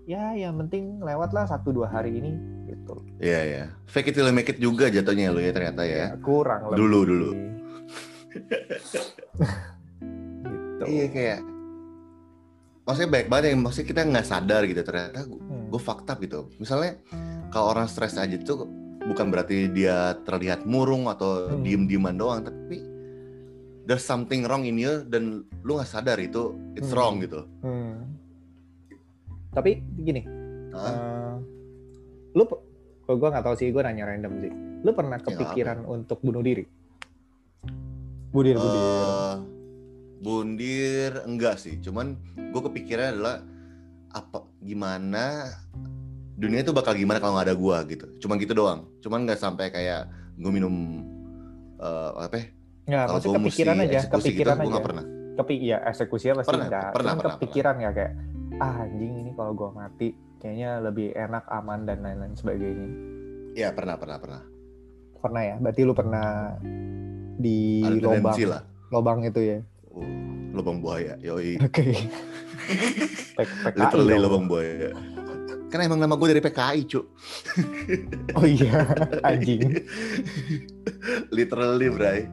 ya 0.05 0.33
yang 0.33 0.57
penting 0.57 0.97
lewat 0.97 1.29
lah 1.29 1.45
satu 1.45 1.69
dua 1.69 1.85
hari 1.85 2.17
ini 2.17 2.31
gitu 2.65 2.95
Iya, 3.19 3.39
iya. 3.43 3.63
Fake 3.85 4.09
it 4.09 4.15
till 4.15 4.23
you 4.23 4.31
make 4.31 4.47
it 4.47 4.57
juga 4.57 4.87
jatuhnya 4.87 5.29
lu 5.29 5.37
ya 5.37 5.51
ternyata 5.51 5.83
ya. 5.83 6.15
kurang 6.17 6.71
lebih. 6.71 6.79
Dulu, 6.79 6.99
dulu. 7.03 7.29
gitu. 10.79 10.83
Iya 10.85 11.05
kayak 11.09 11.39
maksudnya 12.89 13.11
baik 13.11 13.27
banget 13.29 13.53
yang 13.53 13.61
maksudnya 13.61 13.87
kita 13.87 14.01
nggak 14.03 14.25
sadar 14.25 14.61
gitu 14.65 14.81
ternyata 14.81 15.21
Hmm. 15.21 15.69
gue 15.69 15.77
fakta 15.79 16.17
gitu 16.17 16.49
misalnya 16.57 16.97
kalau 17.47 17.69
orang 17.69 17.85
stres 17.85 18.17
aja 18.17 18.33
tuh 18.39 18.65
bukan 18.99 19.29
berarti 19.29 19.69
dia 19.69 20.17
terlihat 20.19 20.65
murung 20.65 21.05
atau 21.05 21.47
Hmm. 21.47 21.61
diem-dieman 21.61 22.17
doang 22.17 22.41
tapi 22.41 22.81
there's 23.85 24.01
something 24.01 24.41
wrong 24.43 24.65
in 24.65 24.75
you 24.75 25.05
dan 25.05 25.45
lu 25.61 25.77
nggak 25.77 25.85
sadar 25.87 26.17
itu 26.17 26.49
it's 26.73 26.89
Hmm. 26.89 26.97
wrong 26.97 27.15
gitu 27.19 27.45
Hmm. 27.61 28.17
Tapi 29.49 29.81
gini, 29.97 30.21
eh, 30.71 31.33
lu 32.31 32.45
kalau 33.03 33.17
gue 33.17 33.29
nggak 33.29 33.41
tahu 33.43 33.55
sih, 33.57 33.73
gue 33.73 33.81
nanya 33.81 34.05
random 34.05 34.33
sih. 34.37 34.51
Lu 34.79 34.93
pernah 34.93 35.17
Ya, 35.17 35.25
apa? 35.25 35.29
kepikiran 35.33 35.77
untuk 35.83 36.21
bunuh 36.21 36.39
diri? 36.39 36.69
Budir, 38.29 38.55
budir. 38.55 38.77
Eh, 38.77 39.35
bundir 40.19 41.23
enggak 41.23 41.57
sih 41.57 41.79
cuman 41.79 42.19
gue 42.35 42.61
kepikiran 42.61 43.15
adalah 43.15 43.39
apa 44.11 44.43
gimana 44.59 45.47
dunia 46.35 46.63
itu 46.63 46.71
bakal 46.71 46.95
gimana 46.95 47.19
kalau 47.19 47.35
nggak 47.37 47.47
ada 47.51 47.55
gua 47.55 47.83
gitu 47.83 48.07
cuman 48.23 48.35
gitu 48.39 48.53
doang 48.55 48.87
cuman 48.99 49.27
nggak 49.27 49.39
sampai 49.39 49.71
kayak 49.71 50.07
gue 50.35 50.51
minum 50.51 51.03
eh, 51.79 52.11
apa 52.15 52.35
ya 52.35 52.45
Nggak, 52.89 53.03
kalau 53.05 53.19
gue 53.21 53.29
mesti 53.29 53.37
kepikiran 53.37 53.75
aja, 53.77 53.97
eksekusi 54.01 54.09
gitu 54.09 54.17
kepikiran 54.33 54.55
gue 54.55 54.63
aja. 54.65 54.71
nggak 54.73 54.87
pernah 54.89 55.05
Kepi, 55.39 55.55
ya 55.63 55.77
eksekusinya 55.87 56.35
pasti 56.43 56.51
Pernah, 56.51 56.65
enggak. 56.67 56.89
pernah, 56.91 57.11
Cuman 57.15 57.21
pernah, 57.23 57.35
kepikiran 57.39 57.75
ya 57.79 57.89
kayak, 57.95 58.13
ah 58.59 58.75
anjing 58.83 59.13
ini 59.23 59.31
kalau 59.39 59.51
gue 59.55 59.69
mati, 59.71 60.07
kayaknya 60.35 60.69
lebih 60.83 61.07
enak, 61.15 61.43
aman, 61.47 61.79
dan 61.87 61.97
lain-lain 62.03 62.35
sebagainya. 62.35 62.87
ya 63.55 63.71
pernah 63.71 63.95
pernah 63.95 64.19
pernah 64.19 64.41
Pernah 65.15 65.41
ya? 65.47 65.55
Berarti 65.63 65.81
lu 65.87 65.93
pernah 65.95 66.27
di 67.39 67.79
ada 67.87 68.19
lobang, 68.19 68.35
lah 68.51 68.61
lobang 68.91 69.19
itu 69.23 69.39
ya? 69.39 69.57
Oh, 69.99 70.07
lubang 70.55 70.79
buaya 70.79 71.13
yoi 71.19 71.59
Oke. 71.61 71.93
PKI 73.37 73.75
literally 73.75 74.15
dong. 74.15 74.23
lubang 74.25 74.45
buaya 74.47 74.91
kan 75.69 75.85
emang 75.85 76.01
nama 76.01 76.17
gue 76.17 76.33
dari 76.33 76.41
PKI 76.41 76.81
cu 76.89 77.01
Oh 78.37 78.45
iya, 78.45 78.89
anjing. 79.21 79.77
literally 81.35 81.93
bray. 81.93 82.25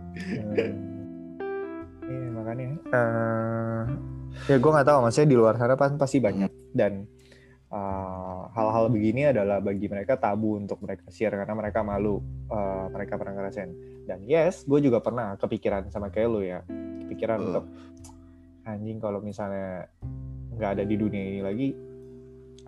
Iya 2.01 2.29
makanya. 2.33 2.69
eh 2.97 3.83
ya 4.49 4.57
gue 4.57 4.71
nggak 4.73 4.87
tahu, 4.87 4.99
maksudnya 5.05 5.29
di 5.29 5.37
luar 5.37 5.55
sana 5.57 5.77
pasti 5.77 6.17
banyak 6.17 6.49
dan 6.73 7.05
eh, 7.77 8.41
hal-hal 8.57 8.89
begini 8.89 9.29
adalah 9.29 9.61
bagi 9.61 9.85
mereka 9.85 10.17
tabu 10.17 10.57
untuk 10.57 10.81
mereka 10.81 11.05
share 11.13 11.37
karena 11.37 11.53
mereka 11.53 11.85
malu 11.85 12.25
eh, 12.49 12.87
mereka 12.89 13.21
pernah 13.21 13.37
ngerasain. 13.37 13.71
Dan 14.09 14.25
yes, 14.25 14.65
gue 14.65 14.81
juga 14.81 15.05
pernah 15.05 15.37
kepikiran 15.37 15.93
sama 15.93 16.09
kayak 16.09 16.29
lu 16.31 16.41
ya, 16.41 16.65
kepikiran 17.05 17.37
Uh. 17.37 17.45
untuk 17.53 17.65
anjing 18.65 18.99
kalau 18.99 19.21
misalnya 19.21 19.87
nggak 20.57 20.71
ada 20.81 20.85
di 20.89 20.97
dunia 20.97 21.23
ini 21.23 21.41
lagi 21.45 21.69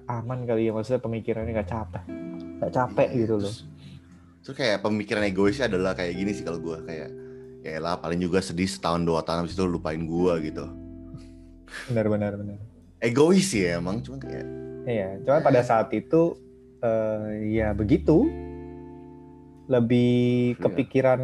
aman 0.07 0.45
kali 0.45 0.69
ya 0.69 0.73
maksudnya 0.73 1.01
pemikirannya 1.01 1.53
nggak 1.57 1.71
capek, 1.71 2.05
nggak 2.61 2.73
capek 2.73 3.09
gitu 3.17 3.35
loh. 3.41 3.49
Terus- 4.45 4.57
kayak 4.57 4.81
pemikiran 4.81 5.29
egoisnya 5.29 5.69
adalah 5.69 5.93
kayak 5.93 6.17
gini 6.17 6.33
sih 6.33 6.41
kalau 6.41 6.57
gue 6.57 6.81
kayak 6.89 7.11
ya 7.61 7.77
lah 7.85 8.01
paling 8.01 8.17
juga 8.17 8.41
sedih 8.41 8.65
setahun 8.65 9.05
dua 9.05 9.21
tahun 9.21 9.45
habis 9.45 9.53
itu 9.53 9.69
lupain 9.69 10.01
gue 10.01 10.33
gitu 10.49 10.65
Benar 11.93 12.09
benar 12.09 12.33
benar. 12.41 12.57
egois 12.97 13.45
sih 13.45 13.69
emang 13.69 14.01
cuma 14.01 14.17
kayak 14.17 14.49
Iya, 14.89 15.21
cuma 15.21 15.45
pada 15.45 15.61
saat 15.61 15.93
itu 15.93 16.33
eh, 16.81 17.25
ya 17.53 17.77
begitu. 17.77 18.25
Lebih 19.69 20.57
Iya. 20.57 20.61
kepikiran 20.65 21.21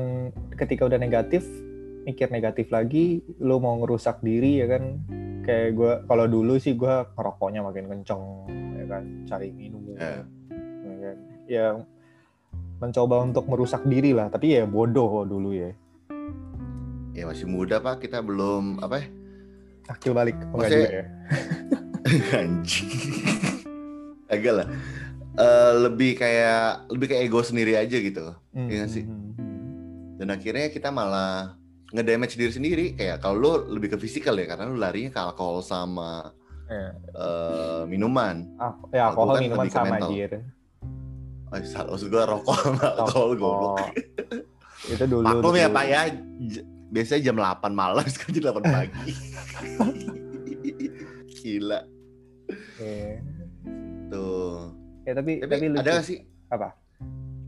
ketika 0.52 0.85
udah 0.85 1.00
negatif, 1.00 1.49
mikir 2.04 2.28
negatif 2.28 2.68
lagi, 2.68 3.25
lu 3.40 3.56
mau 3.56 3.80
ngerusak 3.80 4.21
diri 4.21 4.61
ya 4.61 4.68
kan. 4.68 5.00
Kayak 5.40 5.68
gua 5.73 5.92
kalau 6.04 6.25
dulu 6.26 6.56
sih 6.56 6.73
gua 6.75 7.09
ngerokoknya 7.11 7.61
makin 7.62 7.85
kenceng 7.87 8.23
ya 8.75 8.85
kan, 8.87 9.02
cari 9.25 9.49
minum 9.49 9.80
Iya. 9.88 10.28
ya 10.85 10.97
kan. 11.00 11.16
Ya 11.44 11.66
mencoba 12.76 13.25
untuk 13.25 13.49
merusak 13.49 13.80
diri 13.85 14.12
lah, 14.12 14.28
tapi 14.28 14.52
ya 14.52 14.68
bodoh 14.68 15.25
dulu 15.25 15.56
ya. 15.56 15.73
ya 17.14 17.25
masih 17.25 17.47
muda 17.47 17.78
pak 17.78 18.02
kita 18.02 18.18
belum 18.18 18.83
apa 18.83 18.99
ya 18.99 19.06
Akil 19.87 20.11
balik 20.12 20.35
oh, 20.50 20.59
nggak 20.59 20.66
Maksudnya- 20.66 20.83
juga 20.83 20.99
ya. 20.99 21.06
anjing 22.42 23.44
agak 24.35 24.55
lah 24.57 24.69
Eh, 25.35 25.73
lebih 25.81 26.14
kayak 26.14 26.87
lebih 26.88 27.07
kayak 27.09 27.23
ego 27.25 27.41
sendiri 27.41 27.75
aja 27.75 27.91
gitu 27.93 28.31
Hmm, 28.50 28.71
Iya 28.71 28.87
sih. 28.87 29.03
hmm, 29.03 29.35
hmm. 29.35 30.14
dan 30.17 30.29
akhirnya 30.31 30.71
kita 30.71 30.88
malah 30.88 31.59
ngedamage 31.91 32.35
diri 32.35 32.50
sendiri 32.50 32.87
kayak 32.93 33.19
kalau 33.19 33.35
lu 33.35 33.50
lebih 33.69 33.91
ke 33.91 33.99
fisikal 33.99 34.31
ya 34.33 34.47
karena 34.47 34.67
lu 34.67 34.76
larinya 34.76 35.11
ke 35.11 35.21
alkohol 35.21 35.59
sama 35.59 36.31
Iya. 36.64 36.91
eh, 37.12 37.83
minuman 37.85 38.47
Ah, 38.57 38.79
ya 38.88 39.11
gua 39.11 39.11
alkohol 39.11 39.33
kan 39.33 39.43
minuman 39.43 39.67
sama 39.69 39.87
mental. 39.91 40.09
anjir. 40.09 40.31
Oh, 41.45 41.59
salah 41.62 41.91
maksud 41.91 42.09
gue 42.09 42.23
rokok 42.25 42.55
sama 42.57 42.87
alkohol 42.97 43.31
goblok 43.33 43.75
Oh, 43.75 43.88
itu 44.87 45.05
dulu. 45.05 45.25
Maklum 45.25 45.55
ya. 45.57 45.67
Pak 45.69 45.85
ya, 45.85 46.00
biasanya 46.91 47.21
jam 47.25 47.37
8 47.37 47.73
malam, 47.73 48.05
sekarang 48.12 48.33
jam 48.33 48.45
8 48.50 48.62
pagi. 48.64 49.12
Gila. 51.37 51.81
Tuh. 54.14 54.71
Ya 55.02 55.12
tapi 55.12 55.42
Tapi, 55.42 55.50
tapi, 55.50 55.64
lucu. 55.68 55.80
ada 55.83 55.90
gak 55.99 56.06
sih? 56.06 56.18
Apa? 56.49 56.68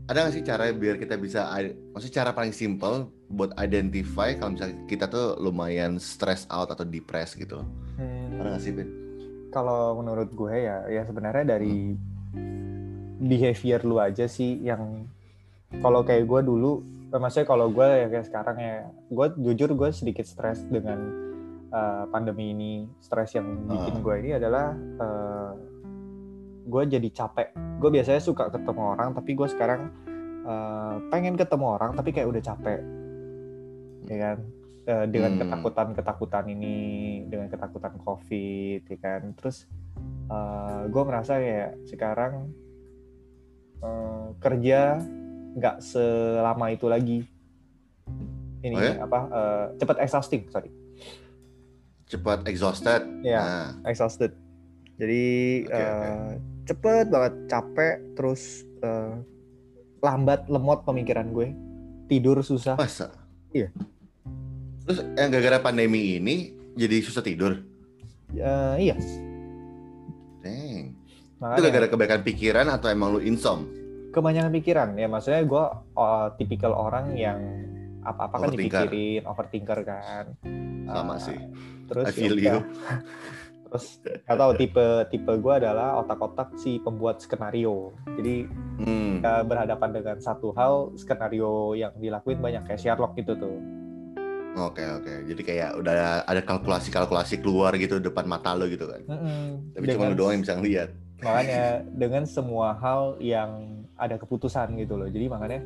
Ada 0.07 0.17
gak 0.23 0.33
sih 0.35 0.43
cara 0.43 0.63
biar 0.71 0.95
kita 0.95 1.15
bisa, 1.15 1.47
maksudnya 1.91 2.15
cara 2.15 2.31
paling 2.31 2.51
simple 2.51 3.07
buat 3.27 3.51
identify 3.57 4.35
kalau 4.35 4.55
misalnya 4.55 4.75
kita 4.85 5.07
tuh 5.07 5.35
lumayan 5.37 5.95
stress 5.97 6.47
out 6.47 6.71
atau 6.71 6.83
depressed 6.83 7.35
gitu. 7.35 7.59
Hmm, 7.95 8.39
Ada 8.39 8.55
gak 8.55 8.61
sih, 8.61 8.71
Ben? 8.71 8.89
kalau 9.47 9.95
menurut 9.97 10.27
gue 10.29 10.53
ya 10.53 10.85
ya 10.85 11.01
sebenarnya 11.07 11.57
dari 11.57 11.95
behavior 13.17 13.81
lu 13.81 13.97
aja 13.97 14.27
sih 14.27 14.59
yang 14.61 15.07
kalau 15.81 16.03
kayak 16.03 16.27
gue 16.27 16.41
dulu 16.45 16.83
eh, 17.09 17.17
maksudnya 17.17 17.47
kalau 17.47 17.71
gue 17.71 17.87
ya 17.87 18.07
kayak 18.11 18.27
sekarang 18.27 18.57
ya 18.59 18.75
gue 19.09 19.27
jujur 19.41 19.71
gue 19.73 19.89
sedikit 19.89 20.27
stres 20.27 20.61
dengan 20.67 20.99
uh, 21.71 22.05
pandemi 22.11 22.53
ini 22.53 22.71
stres 23.01 23.33
yang 23.33 23.47
bikin 23.65 23.95
Ah. 23.97 24.01
gue 24.03 24.15
ini 24.21 24.31
adalah 24.35 24.65
uh, 24.99 25.51
gue 26.67 26.83
jadi 26.85 27.09
capek 27.09 27.47
gue 27.79 27.89
biasanya 27.89 28.19
suka 28.19 28.51
ketemu 28.51 28.93
orang 28.93 29.15
tapi 29.15 29.31
gue 29.33 29.47
sekarang 29.47 29.89
uh, 30.43 30.99
pengen 31.07 31.39
ketemu 31.39 31.79
orang 31.79 31.95
tapi 31.95 32.11
kayak 32.11 32.27
udah 32.27 32.43
capek 32.43 32.79
ya 34.05 34.17
kan 34.19 34.39
Eh, 34.87 35.03
dengan 35.11 35.35
Hmm. 35.35 35.43
ketakutan 35.43 35.87
ketakutan 35.91 36.45
ini 36.47 36.75
dengan 37.27 37.51
ketakutan 37.51 37.99
covid 37.99 38.87
ya 38.87 38.97
kan 39.03 39.35
terus 39.35 39.67
gue 40.87 41.03
merasa 41.03 41.43
kayak 41.43 41.75
sekarang 41.91 42.55
eh, 43.83 44.27
kerja 44.39 45.03
nggak 45.59 45.83
selama 45.83 46.71
itu 46.71 46.87
lagi 46.87 47.19
ini 48.63 48.75
Oh 48.75 48.79
ya? 48.79 48.95
apa 49.03 49.19
eh, 49.27 49.65
cepat 49.75 49.99
exhausting 49.99 50.47
sorry 50.47 50.71
Cepat 52.07 52.47
exhausted. 52.47 53.03
Iya. 53.27 53.39
Nah, 53.43 53.67
exhausted 53.91 54.31
jadi 54.95 55.23
Oke, 55.67 55.83
oke. 55.83 56.07
eh, 56.07 56.31
cepet 56.67 57.05
banget 57.07 57.33
capek 57.47 57.95
terus 58.13 58.41
eh, 58.83 59.15
lambat 60.03 60.45
lemot 60.47 60.83
pemikiran 60.83 61.31
gue 61.31 61.55
tidur 62.05 62.43
susah 62.43 62.75
masa? 62.75 63.11
Iya. 63.51 63.71
Terus 64.85 65.03
yang 65.15 65.29
gara-gara 65.31 65.59
pandemi 65.59 66.15
ini 66.15 66.35
jadi 66.75 67.01
susah 67.01 67.23
tidur. 67.23 67.59
Eh, 68.31 68.75
iya 68.79 68.95
Dang. 70.39 70.93
Itu 70.93 71.39
makanya 71.39 71.61
gara-gara 71.63 71.87
kebaikan 71.89 72.21
pikiran 72.23 72.67
atau 72.69 72.87
emang 72.89 73.15
lu 73.15 73.21
insom? 73.21 73.67
kebanyakan 74.07 74.49
pikiran 74.49 74.89
ya 74.97 75.05
maksudnya 75.05 75.45
gue 75.45 75.63
uh, 75.93 76.27
tipikal 76.41 76.73
orang 76.73 77.13
yang 77.13 77.37
apa-apa 78.01 78.47
kan 78.47 78.49
dipikirin 78.49 79.21
overthinker 79.29 79.79
kan 79.85 80.25
Sama 80.87 81.13
Uh, 81.13 81.19
sih. 81.21 81.37
terus 81.85 82.05
I 82.07 82.11
feel 82.15 82.33
ya 82.39 82.57
you. 82.57 82.59
terus 83.67 83.99
atau 84.25 84.51
tipe 84.51 84.79
tipe 85.07 85.29
gue 85.29 85.53
adalah 85.53 85.99
otak-otak 85.99 86.55
si 86.55 86.79
pembuat 86.79 87.19
skenario 87.19 87.91
jadi 88.15 88.47
Hmm. 88.77 89.19
uh, 89.19 89.41
berhadapan 89.41 89.89
dengan 89.91 90.17
satu 90.17 90.53
hal 90.53 90.93
skenario 90.95 91.73
yang 91.73 91.89
dilakuin 91.95 92.37
banyak 92.37 92.61
kayak 92.63 92.77
Sherlock 92.77 93.13
gitu 93.13 93.33
tuh 93.33 93.57
Oke 94.57 94.81
oke. 94.81 95.29
Jadi 95.29 95.41
kayak 95.43 95.77
udah 95.77 95.93
ada 96.25 96.41
kalkulasi-kalkulasi 96.41 97.45
keluar 97.45 97.77
gitu 97.77 98.01
depan 98.01 98.25
mata 98.25 98.57
lo 98.57 98.65
gitu 98.65 98.89
kan. 98.89 99.05
Mm-mm. 99.05 99.69
Tapi 99.69 99.85
cuma 99.87 100.09
lu 100.09 100.09
Dengan- 100.09 100.17
doang 100.17 100.33
yang 100.33 100.41
bisa 100.41 100.55
ngeliat. 100.57 100.89
makanya 101.17 101.63
dengan 102.01 102.23
semua 102.25 102.73
hal 102.73 103.21
yang 103.21 103.49
ada 103.93 104.17
keputusan 104.17 104.73
gitu 104.77 104.97
loh 104.97 105.05
jadi 105.05 105.29
makanya 105.29 105.61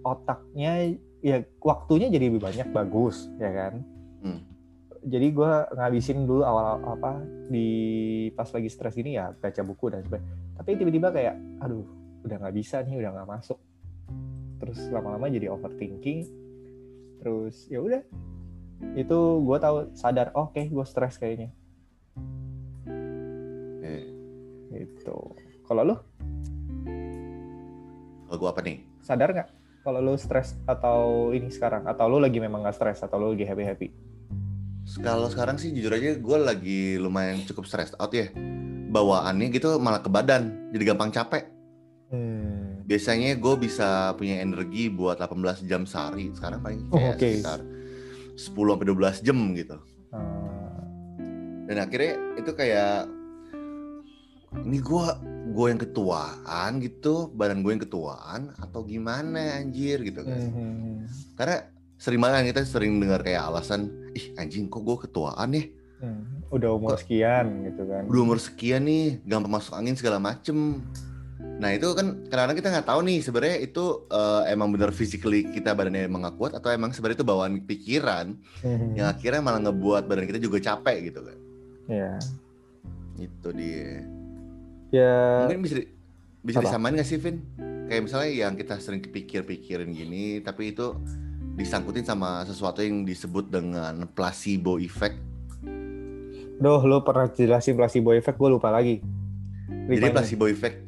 otaknya 0.00 0.96
ya 1.20 1.36
waktunya 1.58 2.08
jadi 2.08 2.24
lebih 2.28 2.40
banyak 2.40 2.68
bagus 2.70 3.28
ya 3.36 3.50
kan 3.50 3.74
Hmm. 4.16 4.40
Jadi 5.06 5.30
gue 5.30 5.52
ngabisin 5.78 6.26
dulu 6.26 6.42
awal 6.42 6.82
apa 6.82 7.22
di 7.46 7.68
pas 8.34 8.50
lagi 8.50 8.66
stres 8.66 8.98
ini 8.98 9.14
ya 9.14 9.30
baca 9.30 9.62
buku 9.62 9.94
dan 9.94 10.02
sebagainya. 10.02 10.34
Tapi 10.58 10.70
tiba-tiba 10.74 11.08
kayak 11.14 11.34
aduh 11.62 11.86
udah 12.26 12.36
nggak 12.42 12.56
bisa 12.58 12.82
nih 12.82 12.98
udah 12.98 13.10
nggak 13.14 13.30
masuk. 13.30 13.58
Terus 14.58 14.90
lama-lama 14.90 15.30
jadi 15.30 15.46
overthinking. 15.54 16.26
Terus 17.22 17.70
ya 17.70 17.78
udah. 17.78 18.02
Itu 18.98 19.46
gue 19.46 19.58
tahu 19.62 19.94
sadar 19.94 20.34
oh, 20.34 20.50
oke 20.50 20.58
gue 20.58 20.86
stres 20.90 21.22
kayaknya. 21.22 21.54
Eh, 23.86 24.04
gitu. 24.74 25.38
Kalau 25.70 25.82
lu? 25.86 25.96
Kalau 28.26 28.38
gua 28.42 28.50
apa 28.50 28.58
nih? 28.66 28.82
sadar 29.06 29.30
nggak? 29.30 29.48
Kalau 29.86 30.02
lu 30.02 30.18
stres 30.18 30.58
atau 30.66 31.30
ini 31.30 31.46
sekarang? 31.46 31.86
Atau 31.86 32.10
lu 32.10 32.18
lagi 32.18 32.42
memang 32.42 32.66
nggak 32.66 32.74
stres? 32.74 33.06
Atau 33.06 33.22
lu 33.22 33.38
lagi 33.38 33.46
happy 33.46 33.62
happy 33.62 34.05
Kalau 34.96 35.26
sekarang 35.26 35.56
sih 35.56 35.70
jujur 35.70 35.90
aja 35.90 36.14
gue 36.14 36.38
lagi 36.38 36.80
lumayan 36.96 37.42
cukup 37.42 37.66
stressed 37.66 37.98
out 37.98 38.10
ya. 38.10 38.30
Bawaannya 38.86 39.50
gitu 39.50 39.76
malah 39.76 39.98
ke 39.98 40.08
badan, 40.08 40.70
jadi 40.70 40.94
gampang 40.94 41.10
capek. 41.10 41.44
hmm. 42.08 42.86
Biasanya 42.86 43.34
gue 43.34 43.54
bisa 43.58 44.14
punya 44.14 44.38
energi 44.38 44.86
buat 44.86 45.18
18 45.18 45.66
jam 45.66 45.82
sehari. 45.82 46.30
Sekarang 46.30 46.62
paling 46.62 46.86
Oh, 46.88 46.96
kayak 46.96 47.18
oke. 47.18 47.28
sekitar 47.34 47.60
10 48.38 48.46
sampai 48.70 48.86
12 48.86 49.18
jam 49.20 49.38
gitu. 49.52 49.76
Ah, 50.14 50.78
Dan 51.66 51.82
akhirnya 51.82 52.14
itu 52.36 52.50
kayak 52.54 53.10
ini 54.62 54.78
gue 54.78 55.06
gue 55.46 55.66
yang 55.66 55.82
ketuaan 55.82 56.70
gitu, 56.78 57.26
badan 57.28 57.60
gue 57.60 57.74
yang 57.74 57.82
ketuaan 57.82 58.54
atau 58.56 58.86
gimana 58.86 59.58
anjir 59.58 59.98
gitu 60.00 60.22
kan. 60.22 60.38
hmm. 60.38 60.94
Karena 61.34 61.58
sering 61.96 62.20
banget 62.20 62.52
kita 62.52 62.62
sering 62.62 62.96
dengar 62.96 63.20
kayak 63.20 63.42
alasan, 63.42 63.88
ih 64.12 64.36
anjing 64.36 64.66
kok 64.66 64.80
gue 64.80 64.96
ketuaan 65.02 65.50
ya, 65.50 65.64
Hmm. 65.96 66.44
udah 66.48 66.70
umur 66.72 66.92
Kok- 66.92 67.00
sekian 67.02 67.46
gitu 67.64 67.82
kan 67.84 68.04
udah 68.04 68.20
umur 68.22 68.36
sekian 68.36 68.84
nih, 68.84 69.20
gampang 69.22 69.48
masuk 69.50 69.72
angin 69.72 69.94
segala 69.94 70.16
macem. 70.18 70.84
Nah 71.56 71.68
itu 71.70 71.88
kan 71.90 72.20
kadang-kadang 72.22 72.52
kita 72.54 72.68
nggak 72.70 72.84
tahu 72.86 73.00
nih 73.02 73.18
sebenarnya 73.18 73.56
itu 73.62 73.84
eh, 74.06 74.42
emang 74.46 74.68
bener 74.70 74.88
physically 74.90 75.44
kita 75.46 75.72
badannya 75.72 76.04
emang 76.04 76.20
nggak 76.22 76.36
kuat 76.36 76.52
atau 76.52 76.68
emang 76.68 76.92
sebenarnya 76.92 77.16
itu 77.16 77.26
bawaan 77.26 77.60
pikiran 77.62 78.36
Hmm. 78.60 78.92
yang 78.92 79.08
akhirnya 79.08 79.40
malah 79.40 79.60
ngebuat 79.62 80.04
badan 80.04 80.24
kita 80.26 80.36
juga 80.38 80.60
capek 80.62 80.96
gitu 81.06 81.20
kan. 81.22 81.38
ya 81.86 82.12
Itu 83.16 83.48
dia. 83.50 84.04
ya 84.90 85.16
Mungkin 85.44 85.60
bisa 85.62 85.74
di- 85.76 85.88
bisa 86.42 86.58
Apa? 86.58 86.64
disamain 86.68 86.92
nggak 86.92 87.08
sih 87.08 87.16
Vin? 87.16 87.36
Kayak 87.86 88.02
misalnya 88.02 88.30
yang 88.34 88.52
kita 88.52 88.76
sering 88.76 89.00
kepikir-pikirin 89.00 89.90
gini, 89.90 90.24
tapi 90.40 90.70
itu 90.70 90.92
disangkutin 91.56 92.04
sama 92.04 92.44
sesuatu 92.44 92.84
yang 92.84 93.02
disebut 93.08 93.48
dengan 93.48 94.04
placebo 94.12 94.76
effect. 94.76 95.16
Duh, 96.60 96.80
lu 96.84 97.00
pernah 97.00 97.28
jelasin 97.32 97.76
placebo 97.76 98.12
effect, 98.12 98.36
gue 98.36 98.50
lupa 98.52 98.68
lagi. 98.68 99.00
Jadi 99.88 100.12
placebo 100.12 100.46
effect, 100.48 100.84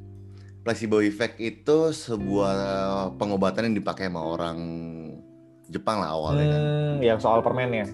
placebo 0.65 1.01
effect 1.01 1.41
itu 1.41 1.93
sebuah 1.93 2.57
pengobatan 3.17 3.73
yang 3.73 3.77
dipakai 3.81 4.13
sama 4.13 4.23
orang 4.23 4.59
Jepang 5.69 6.01
lah 6.01 6.17
awalnya 6.17 6.45
kan. 6.49 6.61
Hmm, 6.65 6.97
yang 7.05 7.19
soal 7.21 7.45
permen 7.45 7.69
ya. 7.69 7.85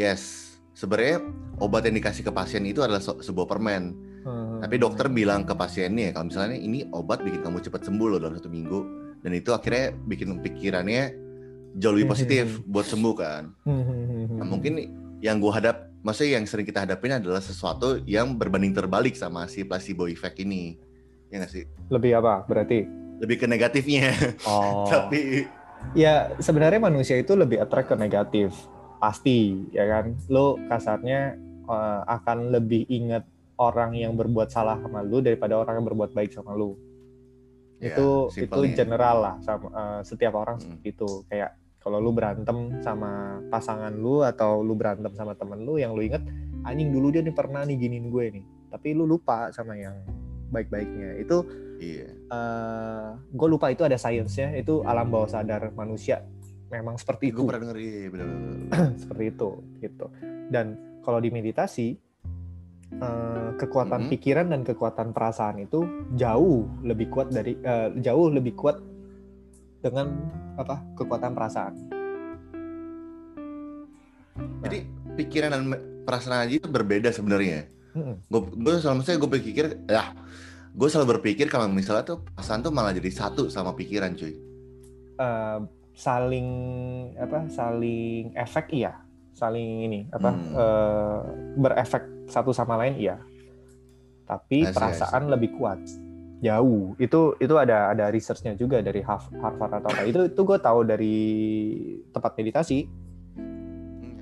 Yes, 0.00 0.56
sebenarnya 0.72 1.20
obat 1.60 1.84
yang 1.84 1.96
dikasih 2.00 2.24
ke 2.24 2.32
pasien 2.32 2.64
itu 2.64 2.80
adalah 2.80 3.04
se- 3.04 3.20
sebuah 3.20 3.44
permen. 3.44 3.92
Hmm. 4.24 4.64
Tapi 4.64 4.80
dokter 4.80 5.12
bilang 5.12 5.44
ke 5.44 5.52
pasiennya 5.52 6.16
kalau 6.16 6.32
misalnya 6.32 6.56
ini 6.56 6.88
obat 6.96 7.20
bikin 7.20 7.44
kamu 7.44 7.60
cepat 7.60 7.84
sembuh 7.84 8.16
loh 8.16 8.20
dalam 8.20 8.36
satu 8.40 8.48
minggu 8.48 8.80
dan 9.20 9.32
itu 9.36 9.52
akhirnya 9.52 9.92
bikin 10.08 10.40
pikirannya 10.40 11.25
jauh 11.76 11.92
lebih 11.92 12.08
positif 12.08 12.64
buat 12.64 12.88
sembuh 12.88 13.14
kan. 13.14 13.52
Hmm. 13.68 14.40
Nah, 14.40 14.46
mungkin 14.48 14.80
yang 15.20 15.36
gua 15.36 15.60
hadap, 15.60 15.92
maksudnya 16.00 16.40
yang 16.40 16.48
sering 16.48 16.64
kita 16.64 16.88
hadapin 16.88 17.12
adalah 17.12 17.44
sesuatu 17.44 18.00
yang 18.08 18.32
berbanding 18.34 18.72
terbalik 18.72 19.12
sama 19.12 19.44
si 19.46 19.60
placebo 19.62 20.08
effect 20.08 20.40
ini. 20.40 20.80
Ya 21.28 21.42
nggak 21.42 21.52
sih? 21.52 21.64
lebih 21.92 22.16
apa 22.16 22.46
berarti? 22.48 22.86
Lebih 23.20 23.36
ke 23.44 23.46
negatifnya. 23.46 24.12
Oh. 24.48 24.86
Tapi 24.90 25.44
ya 25.92 26.32
sebenarnya 26.40 26.80
manusia 26.80 27.20
itu 27.20 27.36
lebih 27.36 27.60
attract 27.60 27.92
ke 27.92 27.96
negatif. 27.98 28.56
Pasti, 28.96 29.68
ya 29.76 29.84
kan? 29.84 30.16
Lu 30.32 30.56
kasarnya 30.66 31.36
eh, 31.66 32.00
akan 32.08 32.56
lebih 32.56 32.88
ingat 32.88 33.28
orang 33.56 33.96
yang 33.96 34.12
berbuat 34.16 34.48
salah 34.48 34.76
sama 34.80 35.00
lu 35.04 35.20
daripada 35.20 35.56
orang 35.56 35.80
yang 35.80 35.86
berbuat 35.88 36.12
baik 36.12 36.32
sama 36.32 36.52
lu. 36.52 36.76
ya, 37.76 37.92
itu 37.92 38.32
itu 38.40 38.60
general 38.72 39.16
lah 39.20 39.34
sama 39.44 39.68
eh, 39.68 40.00
setiap 40.00 40.32
orang 40.32 40.56
Hmm. 40.56 40.64
seperti 40.64 40.96
itu 40.96 41.10
kayak 41.28 41.52
kalau 41.86 42.02
lu 42.02 42.10
berantem 42.10 42.82
sama 42.82 43.38
pasangan 43.46 43.94
lu 43.94 44.20
atau 44.20 44.58
lu 44.58 44.74
berantem 44.74 45.14
sama 45.14 45.38
temen 45.38 45.62
lu 45.62 45.78
yang 45.78 45.94
lu 45.94 46.02
inget 46.02 46.18
anjing 46.66 46.90
dulu 46.90 47.14
dia 47.14 47.22
nih 47.22 47.30
pernah 47.30 47.62
nih 47.62 47.78
giniin 47.78 48.10
gue 48.10 48.24
nih 48.34 48.44
tapi 48.68 48.90
lu 48.90 49.06
lupa 49.06 49.54
sama 49.54 49.78
yang 49.78 49.94
baik-baiknya 50.50 51.22
itu 51.22 51.46
Iya. 51.76 52.08
eh 52.08 53.06
gue 53.30 53.48
lupa 53.48 53.68
itu 53.68 53.84
ada 53.84 53.94
sainsnya 53.94 54.50
itu 54.56 54.80
alam 54.82 55.06
bawah 55.06 55.28
sadar 55.28 55.70
manusia 55.76 56.24
memang 56.66 56.96
seperti 56.96 57.30
Gue 57.30 57.36
itu 57.36 57.42
pernah 57.46 57.62
denger 57.62 57.78
iya 57.78 58.08
bener-bener. 58.08 58.50
seperti 59.04 59.24
itu 59.28 59.50
gitu 59.78 60.06
dan 60.48 60.66
kalau 61.04 61.20
di 61.20 61.30
meditasi 61.30 61.94
eh, 62.96 63.48
kekuatan 63.54 64.06
Mhm. 64.06 64.10
pikiran 64.10 64.46
dan 64.48 64.60
kekuatan 64.62 65.12
perasaan 65.12 65.60
itu 65.60 65.84
jauh 66.14 66.66
lebih 66.82 67.12
kuat 67.12 67.28
dari 67.28 67.54
eh, 67.54 67.94
jauh 68.00 68.26
lebih 68.26 68.56
kuat 68.56 68.80
dengan 69.90 70.08
apa 70.56 70.82
kekuatan 70.98 71.32
perasaan 71.32 71.74
Jadi 74.66 74.78
pikiran 75.16 75.50
dan 75.54 75.62
perasaan 76.04 76.44
aja 76.44 76.54
itu 76.58 76.68
berbeda 76.68 77.08
sebenarnya. 77.14 77.70
Mm-mm. 77.96 78.20
Gue 78.28 78.76
selalu 78.76 79.00
saya 79.06 79.16
gue 79.16 79.30
berpikir 79.30 79.64
ya 79.88 80.12
gue 80.76 80.88
selalu 80.92 81.16
berpikir 81.16 81.48
kalau 81.48 81.72
misalnya 81.72 82.04
tuh 82.04 82.20
perasaan 82.20 82.60
tuh 82.60 82.68
malah 82.68 82.92
jadi 82.92 83.08
satu 83.08 83.48
sama 83.48 83.72
pikiran 83.72 84.12
cuy. 84.12 84.36
Eh, 85.16 85.58
saling 85.96 86.48
apa 87.16 87.48
saling 87.48 88.36
efek 88.36 88.68
iya 88.76 89.00
saling 89.32 89.88
ini 89.88 90.00
apa 90.12 90.28
Hmm. 90.28 90.52
eh, 90.52 91.18
berefek 91.56 92.04
satu 92.28 92.52
sama 92.52 92.76
lain 92.76 93.00
iya 93.00 93.16
tapi 94.28 94.68
perasaan 94.68 95.32
lebih 95.32 95.56
kuat 95.56 95.80
jauh 96.36 96.92
itu 96.96 97.32
itu 97.36 97.54
ada 97.56 97.90
ada 97.90 98.12
researchnya 98.12 98.52
juga 98.52 98.84
dari 98.84 99.00
Harv- 99.00 99.32
Harvard 99.40 99.80
atau 99.80 99.88
apa. 99.88 100.04
Itu 100.04 100.28
itu 100.28 100.40
gue 100.42 100.58
tahu 100.58 100.80
dari 100.82 101.16
tempat 102.10 102.36
meditasi. 102.36 102.84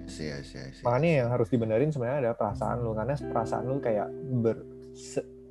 Sih 0.05 0.29
sih 0.45 0.61
sih 0.71 0.83
makanya 0.85 1.11
yang 1.25 1.29
harus 1.33 1.49
dibenerin 1.49 1.91
sebenarnya 1.91 2.29
adalah 2.29 2.37
perasaan 2.39 2.77
lu. 2.81 2.93
Karena 2.93 3.15
perasaan 3.19 3.65
lu 3.65 3.77
kayak 3.81 4.09
ber, 4.39 4.57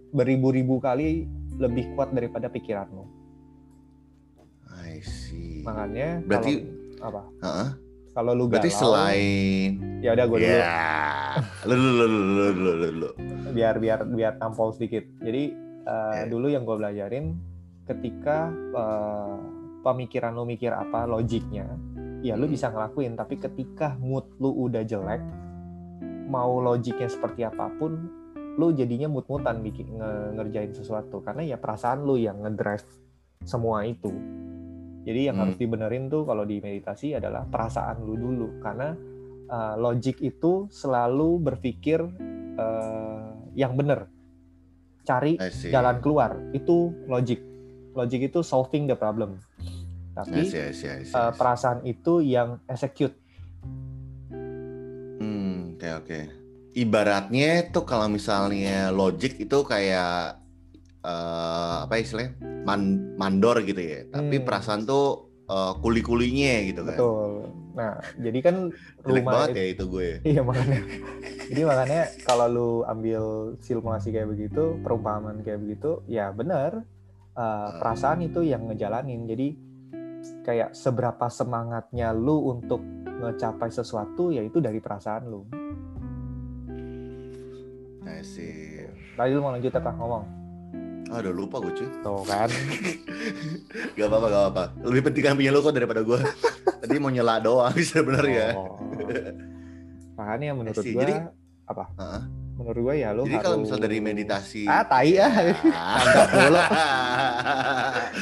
beribu-ribu 0.10 0.78
kali 0.78 1.26
lebih 1.58 1.93
kuat 1.93 2.13
daripada 2.13 2.47
pikiran 2.47 2.88
lu. 2.89 3.06
I 4.73 5.02
see. 5.02 5.62
Makanya 5.62 6.21
Berarti- 6.23 6.63
kalau, 6.97 7.10
apa? 7.10 7.21
Heeh. 7.41 7.69
kalau 8.13 8.32
lu 8.32 8.45
berarti 8.45 8.69
galau 8.69 8.80
selain 8.80 9.69
ya 9.99 10.13
udah 10.13 10.26
gue 10.28 10.38
dulu. 10.38 10.54
Ya. 10.54 10.80
Lu 11.65 11.73
lu 11.73 11.89
lu 11.89 12.06
lu 12.06 12.45
lu, 12.54 12.89
lu. 12.93 13.10
biar 13.52 13.82
biar 13.82 14.06
biar 14.06 14.34
tampol 14.38 14.69
sedikit. 14.71 15.02
Jadi 15.19 15.49
uh, 15.83 16.23
Ya. 16.23 16.25
dulu 16.27 16.47
yang 16.47 16.63
gue 16.63 16.75
belajarin 16.75 17.35
ketika 17.83 18.47
uh, 18.71 19.35
pemikiran 19.83 20.31
lu 20.31 20.47
mikir 20.47 20.71
apa 20.71 21.03
logiknya, 21.03 21.67
ya 22.23 22.39
lu 22.39 22.47
Hmm. 22.47 22.53
bisa 22.55 22.71
ngelakuin. 22.71 23.19
Tapi 23.19 23.35
ketika 23.35 23.99
mood 23.99 24.31
lu 24.39 24.55
udah 24.67 24.83
jelek, 24.83 25.19
mau 26.27 26.63
logiknya 26.63 27.11
seperti 27.11 27.43
apa 27.43 27.67
pun, 27.75 28.07
lu 28.55 28.71
jadinya 28.71 29.11
mood-moodan 29.11 29.59
bikin 29.59 29.99
nge- 29.99 30.39
ngerjain 30.39 30.71
sesuatu 30.71 31.19
karena 31.19 31.43
ya 31.43 31.57
perasaan 31.59 32.05
lu 32.05 32.15
yang 32.15 32.39
ngedrive 32.39 32.85
semua 33.43 33.83
itu. 33.83 34.13
Jadi 35.03 35.27
yang 35.27 35.35
Hmm. 35.35 35.51
harus 35.51 35.59
dibenerin 35.59 36.07
tuh 36.07 36.23
kalau 36.23 36.47
di 36.47 36.63
meditasi 36.63 37.11
adalah 37.11 37.43
perasaan 37.43 38.07
lu 38.07 38.15
dulu 38.15 38.63
karena 38.63 38.95
uh, 39.51 39.75
logik 39.75 40.23
itu 40.23 40.71
selalu 40.71 41.43
berpikir 41.43 41.99
uh, 42.55 43.35
yang 43.51 43.75
benar. 43.75 44.07
Cari 45.03 45.35
jalan 45.67 45.99
keluar 45.99 46.31
itu 46.55 46.95
logik. 47.11 47.43
Logik 47.93 48.31
itu 48.31 48.39
solving 48.39 48.87
the 48.87 48.95
problem. 48.95 49.35
I 49.35 50.15
Tapi 50.15 50.41
see, 50.47 50.61
I 50.61 50.71
see, 50.71 50.89
I 50.89 51.03
see, 51.03 51.11
I 51.11 51.17
uh, 51.17 51.31
see. 51.33 51.37
perasaan 51.37 51.79
itu 51.83 52.23
yang 52.23 52.61
execute. 52.69 53.13
Hmm, 55.19 55.75
oke 55.75 55.89
oke. 56.05 56.19
Ibaratnya 56.73 57.69
tuh 57.69 57.85
kalau 57.85 58.09
misalnya 58.09 58.89
logic 58.89 59.37
itu 59.37 59.61
kayak 59.61 60.41
eh, 61.03 61.75
apa 61.85 61.93
istilahnya 61.99 62.33
Man- 62.63 63.13
mandor 63.19 63.59
gitu 63.67 63.77
ya. 63.77 64.07
Tapi 64.09 64.39
Hmm. 64.39 64.45
perasaan 64.47 64.87
tuh 64.87 65.32
eh, 65.53 65.73
kuli-kulinya 65.79 66.53
gitu 66.65 66.81
kan. 66.81 66.97
Betul. 66.97 67.31
Nah, 67.73 67.97
jadi 68.21 68.39
kan 68.45 68.55
Jelek 68.69 69.25
rumah 69.25 69.33
banget 69.33 69.49
itu- 69.49 69.57
ya 69.57 69.65
itu 69.73 69.83
gue. 69.89 70.09
Iya 70.25 70.41
makanya. 70.45 70.81
Jadi 71.49 71.61
makanya 71.65 72.01
kalau 72.21 72.47
lu 72.49 72.71
ambil 72.85 73.23
simulasi 73.61 74.13
kayak 74.13 74.29
begitu, 74.29 74.77
perumpamaan 74.81 75.41
kayak 75.41 75.61
begitu, 75.61 76.01
ya 76.05 76.29
benar. 76.29 76.85
Uh, 77.33 77.81
perasaan 77.81 78.21
itu 78.21 78.45
yang 78.45 78.69
ngejalanin. 78.69 79.25
Jadi 79.25 79.47
kayak 80.45 80.77
seberapa 80.77 81.25
semangatnya 81.33 82.13
lu 82.13 82.53
untuk 82.53 82.77
ngecapai 83.03 83.73
sesuatu, 83.73 84.29
ya 84.29 84.45
itu 84.45 84.61
dari 84.61 84.77
perasaan 84.77 85.23
lu. 85.25 85.41
I 88.05 88.21
see. 88.21 88.85
Tadi 89.17 89.33
lu 89.33 89.41
mau 89.41 89.49
lanjut 89.49 89.73
apa 89.73 89.91
ngomong? 89.97 90.42
Ah, 91.13 91.21
udah 91.21 91.30
lupa 91.32 91.62
gue 91.62 91.73
cuy. 91.76 91.89
Tuh 92.02 92.23
kan. 92.23 92.49
Gak 93.95 94.08
apa-apa, 94.08 94.28
gak 94.28 94.41
apa-apa. 94.43 94.63
Lebih 94.84 95.02
penting 95.06 95.23
kan 95.23 95.34
punya 95.34 95.49
lu 95.49 95.60
kok 95.60 95.71
daripada 95.71 96.02
gue. 96.02 96.19
Tadi 96.82 96.97
mau 96.97 97.08
nyela 97.08 97.38
doang 97.38 97.71
sebenarnya. 97.76 98.58
Oh. 98.58 98.76
Makanya 100.13 100.54
menurut 100.54 100.82
gua 100.84 101.02
Jadi- 101.02 101.17
apa? 101.63 101.84
Heeh. 101.95 102.21
Menurut 102.54 102.82
gua 102.84 102.93
ya 102.93 103.10
lu 103.12 103.23
Jadi 103.23 103.34
harus 103.34 103.45
kalau 103.45 103.58
misal 103.62 103.78
dari 103.78 103.97
meditasi. 103.97 104.63
Ah, 104.65 104.84
tai 104.84 105.13
ya. 105.13 105.30
Mantap 105.63 106.30
dulu. 106.30 106.62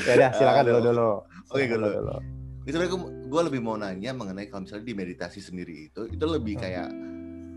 Ya 0.01 0.13
udah, 0.13 0.29
silakan 0.33 0.63
dulu 0.65 0.79
dulu. 0.85 1.09
Oke, 1.49 1.63
Silakan 1.65 1.79
dulu. 1.81 2.15
itu 2.61 2.77
gue 3.25 3.41
lebih 3.43 3.59
mau 3.59 3.73
nanya 3.73 4.11
mengenai 4.11 4.45
kalau 4.45 4.63
misalnya 4.63 4.85
di 4.85 4.93
meditasi 4.93 5.39
sendiri 5.39 5.89
itu 5.89 6.05
itu 6.05 6.21
lebih 6.21 6.55
Hmm. 6.55 6.61
kayak 6.61 6.89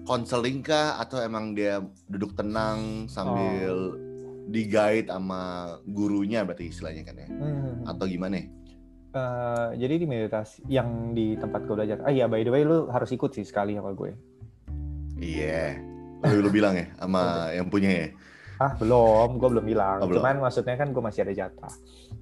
konseling 0.03 0.61
kah 0.61 0.97
atau 0.97 1.19
emang 1.19 1.53
dia 1.53 1.79
duduk 2.07 2.33
tenang 2.33 3.05
sambil 3.07 3.93
di 3.93 4.14
guide 4.47 5.09
sama 5.09 5.41
gurunya 5.83 6.43
berarti 6.43 6.69
istilahnya 6.69 7.03
kan 7.03 7.17
ya 7.17 7.29
Hmm. 7.29 7.85
atau 7.87 8.05
gimana 8.05 8.37
ya? 8.37 8.47
Eh, 9.15 9.69
jadi 9.79 9.95
di 9.97 10.07
meditasi 10.07 10.67
yang 10.67 11.15
di 11.15 11.35
tempat 11.35 11.63
gue 11.63 11.73
belajar. 11.73 12.03
Ah 12.03 12.11
iya 12.11 12.27
by 12.27 12.43
the 12.43 12.51
way 12.51 12.63
lu 12.63 12.91
harus 12.91 13.09
ikut 13.09 13.31
sih 13.31 13.43
sekali 13.43 13.73
sama 13.73 13.95
gue. 13.95 14.11
Iya. 15.17 15.79
Lu, 16.27 16.43
lu 16.43 16.51
bilang 16.51 16.75
ya 16.75 16.91
sama 16.97 17.23
yang 17.57 17.69
punya 17.69 17.91
ya. 17.91 18.09
Ah 18.57 18.75
belum, 18.75 19.39
gue 19.39 19.49
belum 19.51 19.65
bilang. 19.65 19.99
Oh, 20.03 20.07
belum. 20.07 20.19
Cuman 20.19 20.43
maksudnya 20.43 20.75
kan 20.75 20.91
gue 20.91 20.99
masih 20.99 21.23
ada 21.23 21.35
jatah. 21.37 21.73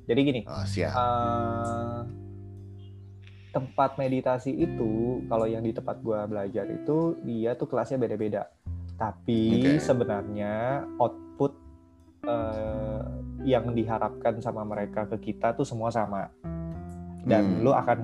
Jadi 0.04 0.20
gini, 0.20 0.40
Oh, 0.44 0.64
siap. 0.64 0.92
eh, 0.92 2.00
tempat 3.52 3.96
meditasi 3.96 4.48
itu 4.50 4.92
kalau 5.28 5.44
yang 5.44 5.60
di 5.60 5.70
tempat 5.70 6.00
gue 6.00 6.16
belajar 6.24 6.64
itu 6.66 7.20
dia 7.22 7.52
tuh 7.52 7.68
kelasnya 7.68 7.96
beda-beda. 7.96 8.48
Tapi 8.96 9.76
Oke. 9.76 9.80
sebenarnya 9.80 10.52
output 10.98 11.52
eh, 12.22 13.02
yang 13.42 13.74
diharapkan 13.74 14.38
sama 14.38 14.62
mereka 14.62 15.10
ke 15.10 15.32
kita 15.32 15.58
tuh 15.58 15.66
semua 15.66 15.90
sama. 15.90 16.30
Dan 17.22 17.58
Hmm. 17.58 17.66
lu 17.66 17.70
akan 17.74 17.98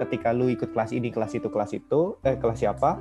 ketika 0.00 0.32
lu 0.32 0.48
ikut 0.48 0.72
kelas 0.72 0.92
ini, 0.96 1.12
kelas 1.12 1.36
itu, 1.36 1.48
kelas 1.52 1.72
itu, 1.76 2.16
eh 2.24 2.36
kelas 2.40 2.58
siapa? 2.60 2.96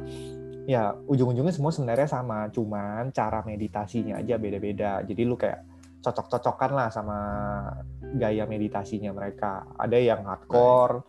Ya 0.67 0.91
ujung-ujungnya 1.07 1.55
semua 1.55 1.71
sebenarnya 1.71 2.11
sama, 2.11 2.51
cuman 2.51 3.15
cara 3.15 3.39
meditasinya 3.47 4.19
aja 4.19 4.35
beda-beda. 4.35 4.99
Jadi 5.07 5.21
lu 5.23 5.39
kayak 5.39 5.63
cocok-cocokan 6.03 6.71
lah 6.75 6.87
sama 6.91 7.19
gaya 8.19 8.43
meditasinya 8.43 9.15
mereka. 9.15 9.63
Ada 9.79 9.95
yang 9.95 10.27
hardcore. 10.27 11.07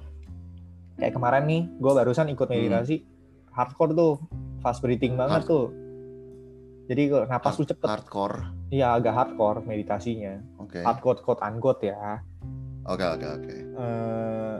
Kayak 0.98 1.14
kemarin 1.14 1.44
nih, 1.46 1.62
gue 1.78 1.92
barusan 1.94 2.30
ikut 2.30 2.46
meditasi 2.46 3.02
hardcore 3.50 3.94
tuh, 3.94 4.14
fast 4.62 4.78
breathing 4.82 5.18
banget 5.18 5.42
Hard- 5.42 5.50
tuh. 5.50 5.66
Jadi 6.88 7.02
kalau 7.06 7.24
napas 7.24 7.54
lu 7.54 7.64
cepet, 7.64 7.84
Hardcore. 7.84 8.48
ya 8.68 8.96
agak 8.96 9.12
hardcore 9.12 9.60
meditasinya. 9.62 10.40
Oke. 10.56 10.80
Hardcore 10.80 11.20
quote 11.20 11.40
unquote 11.40 11.84
ya. 11.84 12.24
Oke 12.82 13.04
oke 13.04 13.26
oke. 13.28 13.54
eh 13.76 14.56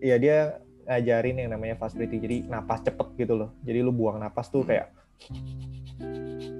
ya 0.00 0.16
dia 0.16 0.38
ngajarin 0.86 1.36
yang 1.38 1.50
namanya 1.50 1.76
fast 1.76 1.92
breathing 1.92 2.18
jadi 2.18 2.36
napas 2.48 2.80
cepet 2.80 3.12
gitu 3.18 3.36
loh 3.36 3.52
jadi 3.60 3.82
lu 3.82 3.92
buang 3.92 4.16
napas 4.16 4.48
tuh 4.48 4.64
Hmm. 4.64 4.70
kayak 4.70 4.86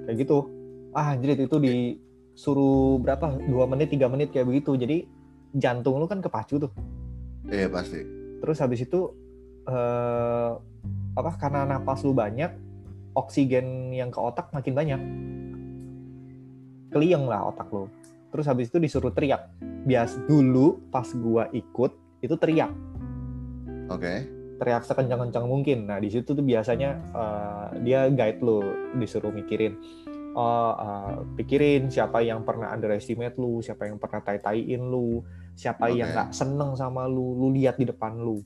kayak 0.04 0.16
gitu 0.18 0.44
ah 0.90 1.14
anjir 1.14 1.32
itu 1.34 1.56
disuruh 1.56 2.98
berapa 2.98 3.40
dua 3.40 3.64
menit 3.64 3.88
tiga 3.88 4.04
menit 4.06 4.28
kayak 4.28 4.44
begitu 4.44 4.76
jadi 4.76 5.08
jantung 5.54 5.96
lu 5.96 6.04
kan 6.04 6.20
kepacu 6.20 6.60
tuh 6.60 6.72
Iya 7.46 7.72
pasti. 7.72 8.04
terus 8.38 8.60
habis 8.60 8.82
itu 8.82 9.16
eh 9.64 10.50
apa 11.14 11.30
karena 11.36 11.64
napas 11.64 12.04
lu 12.04 12.12
banyak 12.12 12.52
oksigen 13.18 13.90
yang 13.90 14.14
ke 14.14 14.18
otak 14.22 14.54
makin 14.54 14.72
banyak 14.78 15.00
kelieng 16.94 17.26
lah 17.26 17.50
otak 17.50 17.66
lu 17.74 17.90
terus 18.30 18.46
habis 18.46 18.70
itu 18.70 18.78
disuruh 18.78 19.10
teriak 19.10 19.50
bias 19.82 20.14
dulu 20.30 20.78
pas 20.94 21.10
gua 21.18 21.50
ikut 21.50 21.92
itu 22.22 22.34
teriak 22.38 22.70
Oke. 23.88 24.28
teriak 24.60 24.84
sekencang-kencang 24.84 25.46
mungkin. 25.48 25.88
Nah 25.88 25.98
di 26.02 26.12
situ 26.12 26.36
tuh 26.36 26.44
biasanya 26.44 26.90
eh, 27.14 27.66
dia 27.86 28.10
guide 28.12 28.40
lu, 28.44 28.60
disuruh 29.00 29.32
mikirin, 29.32 29.78
oh 30.36 30.72
eh, 30.76 31.14
pikirin 31.40 31.88
siapa 31.88 32.20
yang 32.20 32.44
pernah 32.44 32.68
underestimate 32.74 33.38
lu, 33.40 33.64
siapa 33.64 33.88
yang 33.88 33.96
pernah 33.96 34.20
tai-taiin 34.20 34.82
lu, 34.82 35.24
siapa 35.56 35.88
yang 35.88 36.12
Oke. 36.12 36.14
nggak 36.14 36.30
seneng 36.36 36.76
sama 36.76 37.08
lu, 37.08 37.38
lu 37.38 37.54
lihat 37.56 37.80
di 37.80 37.88
depan 37.88 38.20
lu. 38.20 38.44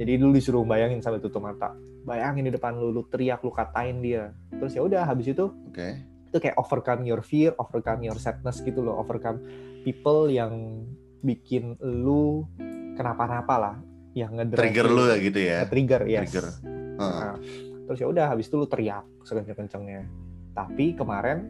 Jadi 0.00 0.16
lu 0.16 0.32
disuruh 0.32 0.64
bayangin 0.64 1.04
sampai 1.04 1.20
tutup 1.20 1.44
mata, 1.44 1.76
bayangin 2.02 2.48
di 2.48 2.52
depan 2.52 2.76
lu, 2.76 2.90
lu 2.90 3.02
teriak, 3.06 3.42
lu 3.42 3.52
katain 3.52 4.00
dia. 4.00 4.32
Terus 4.50 4.72
ya 4.74 4.82
udah 4.82 5.02
habis 5.04 5.28
itu 5.28 5.52
Oke. 5.68 6.00
itu 6.30 6.36
kayak 6.38 6.56
overcome 6.56 7.02
your 7.04 7.20
fear, 7.20 7.52
overcome 7.56 8.04
your 8.04 8.16
sadness 8.16 8.62
gitu 8.62 8.80
loh, 8.80 8.96
overcome 8.98 9.40
people 9.82 10.28
yang 10.28 10.84
bikin 11.20 11.76
lu 11.80 12.48
kenapa-napa 12.96 13.54
lah, 13.56 13.76
yang 14.12 14.36
ngedrive 14.36 14.60
Trigger 14.72 14.86
lu 14.88 15.04
ya 15.06 15.16
gitu 15.20 15.40
ya. 15.40 15.58
trigger 15.68 16.02
yes. 16.08 16.20
Trigger. 16.28 16.46
Heeh. 17.00 17.20
Nah, 17.20 17.36
terus 17.88 17.98
ya 18.00 18.06
udah 18.08 18.24
habis 18.30 18.46
itu 18.48 18.56
lu 18.56 18.66
teriak 18.66 19.04
sekenceng-kencengnya. 19.24 20.04
Tapi 20.52 20.94
kemarin 20.94 21.48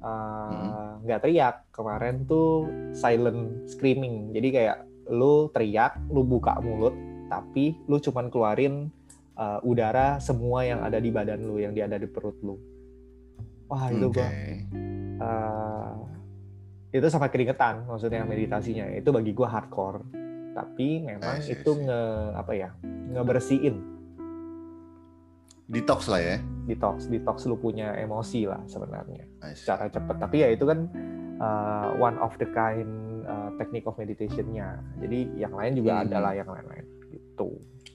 uh, 0.00 0.46
Hmm. 0.48 1.04
nggak 1.04 1.20
teriak, 1.26 1.56
kemarin 1.74 2.22
tuh 2.24 2.66
silent 2.94 3.66
screaming. 3.66 4.30
Jadi 4.30 4.48
kayak 4.50 4.76
lu 5.08 5.48
teriak, 5.50 5.96
lu 6.12 6.22
buka 6.22 6.60
mulut, 6.60 6.94
tapi 7.28 7.76
lu 7.88 7.96
cuman 7.98 8.28
keluarin 8.28 8.92
uh, 9.38 9.62
udara 9.62 10.18
semua 10.18 10.66
yang 10.66 10.82
ada 10.82 10.98
di 10.98 11.08
badan 11.14 11.46
lu, 11.46 11.62
yang 11.62 11.72
ada 11.72 11.96
di 11.96 12.10
perut 12.10 12.36
lu. 12.42 12.58
Wah 13.70 13.88
itu 13.92 14.10
Oke. 14.10 14.18
gua 14.18 14.28
uh, 15.22 15.92
itu 16.88 17.06
sama 17.12 17.28
keringetan 17.28 17.84
maksudnya 17.84 18.24
meditasinya 18.24 18.88
itu 18.96 19.12
bagi 19.12 19.36
gua 19.36 19.52
hardcore 19.52 20.00
tapi 20.56 21.04
memang 21.04 21.44
see, 21.44 21.52
itu 21.52 21.76
nge 21.76 22.02
apa 22.32 22.52
ya 22.56 22.72
ngebersihin 23.12 23.76
Detox 25.68 26.08
lah 26.08 26.16
ya. 26.24 26.36
detox 26.64 27.12
detox 27.12 27.44
lu 27.44 27.60
punya 27.60 27.92
emosi 27.92 28.48
lah 28.48 28.64
sebenarnya 28.64 29.28
secara 29.52 29.92
cepat 29.92 30.16
tapi 30.16 30.40
ya 30.40 30.48
itu 30.48 30.64
kan 30.64 30.88
uh, 31.44 31.92
one 32.00 32.16
of 32.24 32.32
the 32.40 32.48
kind 32.56 32.88
uh, 33.28 33.50
technique 33.56 33.86
of 33.86 33.94
meditationnya. 34.00 34.80
Jadi 35.00 35.38
yang 35.38 35.54
lain 35.54 35.72
juga 35.78 36.00
Hmm. 36.00 36.04
ada 36.08 36.18
lah 36.24 36.32
yang 36.34 36.48
lain-lain 36.48 36.86
gitu. 37.12 37.48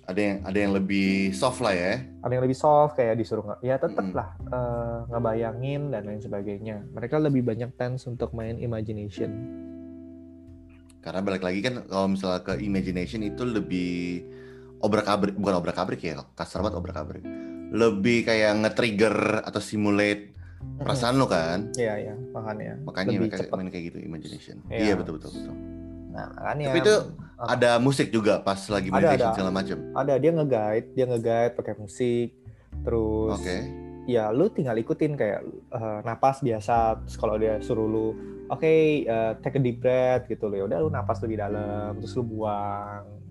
Ada 0.04 0.20
yang 0.20 0.38
ada 0.44 0.58
yang 0.60 0.72
lebih 0.76 1.32
soft 1.32 1.64
lah 1.64 1.72
ya. 1.72 2.04
Ada 2.28 2.32
yang 2.36 2.44
lebih 2.44 2.60
soft 2.60 3.00
kayak 3.00 3.16
disuruh 3.16 3.56
ya 3.64 3.80
tetep 3.80 4.04
Mm-mm. 4.04 4.20
lah 4.20 4.36
uh, 4.52 5.08
ngebayangin 5.08 5.96
dan 5.96 6.04
lain 6.04 6.20
sebagainya. 6.20 6.84
Mereka 6.92 7.24
lebih 7.24 7.40
banyak 7.48 7.72
tense 7.80 8.04
untuk 8.12 8.36
main 8.36 8.60
imagination. 8.60 9.32
Karena 11.00 11.24
balik 11.24 11.44
lagi 11.44 11.60
kan 11.64 11.88
kalau 11.88 12.12
misalnya 12.12 12.44
ke 12.44 12.60
imagination 12.60 13.24
itu 13.24 13.48
lebih 13.48 14.24
obrak-abrik 14.84 15.40
bukan 15.40 15.56
obrak-abrik 15.64 16.00
ya, 16.04 16.20
kasar 16.36 16.60
banget 16.64 16.80
obrak-abrik. 16.80 17.24
Lebih 17.72 18.28
kayak 18.28 18.60
nge-trigger 18.60 19.40
atau 19.40 19.64
simulate 19.64 20.36
perasaan 20.84 21.16
lo 21.16 21.32
kan. 21.32 21.72
Iya 21.80 22.12
ya 22.12 22.16
makanya. 22.36 22.76
Makanya 22.84 23.08
lebih 23.16 23.32
mereka 23.32 23.38
cepet. 23.40 23.56
main 23.56 23.70
kayak 23.72 23.86
gitu 23.88 23.98
imagination. 24.04 24.56
Iya. 24.68 24.80
Iya 24.84 24.94
betul 25.00 25.16
betul 25.20 25.32
betul. 25.32 25.56
Nah 26.12 26.28
makanya. 26.36 26.66
Tapi 26.72 26.80
itu? 26.84 26.96
Ada 27.46 27.72
musik 27.78 28.08
juga 28.10 28.40
pas 28.40 28.60
lagi 28.66 28.88
Ada, 28.88 28.96
meditation 28.96 29.28
ada. 29.28 29.36
segala 29.36 29.52
macam. 29.52 29.78
ada 29.94 30.14
dia 30.16 30.32
nge-guide, 30.32 30.88
dia 30.92 31.06
nge-guide 31.06 31.54
pakai 31.54 31.74
musik. 31.76 32.30
Terus 32.82 33.32
Oke. 33.34 33.58
ya 34.04 34.30
lu 34.30 34.48
tinggal 34.48 34.76
ikutin 34.76 35.14
kayak 35.14 35.42
eh, 35.70 36.00
napas 36.02 36.40
biasa 36.40 36.76
terus 37.00 37.16
kalau 37.16 37.36
dia 37.36 37.56
suruh 37.58 37.86
lu 37.86 38.08
oke 38.46 38.68
eh, 39.00 39.32
take 39.40 39.56
a 39.56 39.62
deep 39.62 39.80
breath 39.80 40.28
gitu 40.28 40.46
loh 40.46 40.58
ya 40.58 40.66
udah 40.66 40.78
lu 40.80 40.90
napas 40.90 41.22
lebih 41.22 41.40
dalam 41.40 41.96
terus 41.98 42.14
lu 42.14 42.24
buang 42.26 43.24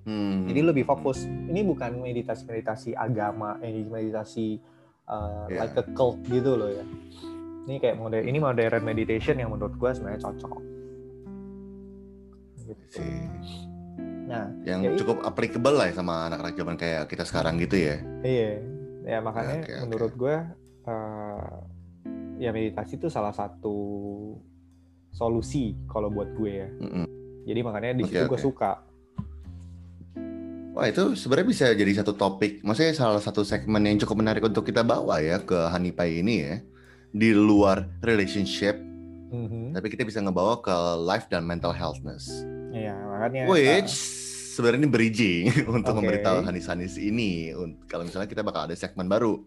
Hmm. 0.00 0.48
jadi 0.48 0.64
lebih 0.64 0.88
fokus 0.88 1.28
ini 1.28 1.60
bukan 1.60 2.00
meditasi 2.00 2.48
meditasi 2.48 2.90
agama 2.94 3.60
ini 3.60 3.84
meditasi 3.84 4.56
eh, 5.04 5.44
Iya. 5.50 5.60
like 5.60 5.76
a 5.76 5.84
cult 5.92 6.16
gitu 6.24 6.56
loh 6.56 6.72
ya 6.72 6.84
ini 7.66 7.76
kayak 7.76 7.98
modern 7.98 8.24
ini 8.24 8.38
modern 8.38 8.80
meditation 8.80 9.36
yang 9.36 9.52
menurut 9.52 9.76
gua 9.76 9.92
sebenarnya 9.92 10.24
cocok 10.24 10.56
gitu. 12.70 12.82
sih. 12.94 13.14
nah 14.24 14.46
Yang 14.62 14.80
Ya, 14.80 14.90
cukup 15.02 15.16
applicable 15.22 15.74
lah 15.74 15.90
ya 15.90 15.94
sama 15.94 16.30
anak-anak 16.30 16.54
zaman 16.54 16.76
kayak 16.76 17.02
kita 17.06 17.24
sekarang 17.24 17.58
gitu 17.58 17.76
ya. 17.76 17.96
Iya, 18.22 18.50
ya 19.04 19.18
makanya 19.18 19.58
Oke, 19.58 19.72
oke. 19.72 19.82
menurut 19.82 20.12
gue 20.14 20.36
eh, 20.86 21.52
ya 22.38 22.50
meditasi 22.50 22.96
itu 22.96 23.08
salah 23.08 23.34
satu 23.34 23.76
solusi 25.10 25.74
kalau 25.86 26.08
buat 26.08 26.30
gue 26.32 26.52
ya. 26.56 26.68
Mm-mm. 26.78 27.06
Jadi 27.42 27.60
makanya 27.60 27.90
di 27.92 28.04
Oke, 28.04 28.14
situ 28.14 28.24
gue 28.24 28.38
oke. 28.38 28.46
suka. 28.46 28.72
Wah 30.70 30.86
itu 30.86 31.18
sebenarnya 31.18 31.48
bisa 31.50 31.66
jadi 31.74 31.92
satu 31.98 32.14
topik, 32.14 32.62
maksudnya 32.62 32.94
salah 32.94 33.18
satu 33.18 33.42
segmen 33.42 33.82
yang 33.82 33.98
cukup 33.98 34.22
menarik 34.22 34.38
untuk 34.40 34.62
kita 34.62 34.86
bawa 34.86 35.18
ya 35.18 35.42
ke 35.42 35.66
Hanipai 35.66 36.22
ini 36.22 36.34
ya. 36.40 36.54
Di 37.10 37.34
luar 37.34 37.90
relationship, 38.00 38.78
Mhm. 39.34 39.74
tapi 39.74 39.90
kita 39.90 40.06
bisa 40.06 40.22
ngebawa 40.22 40.62
ke 40.62 40.70
life 41.02 41.26
dan 41.26 41.42
mental 41.42 41.74
healthness. 41.74 42.46
Iya 42.70 42.94
makanya. 43.06 43.42
Which 43.50 43.92
eh, 43.92 44.54
sebenarnya 44.56 44.80
ini 44.86 44.90
bridging 44.90 45.44
untuk 45.76 45.92
Oke. 45.94 45.98
memberitahu 46.02 46.46
Hanis-Hanis 46.46 46.96
ini. 46.98 47.54
Kalau 47.90 48.06
misalnya 48.06 48.28
kita 48.30 48.42
bakal 48.46 48.70
ada 48.70 48.74
segmen 48.78 49.06
baru, 49.10 49.38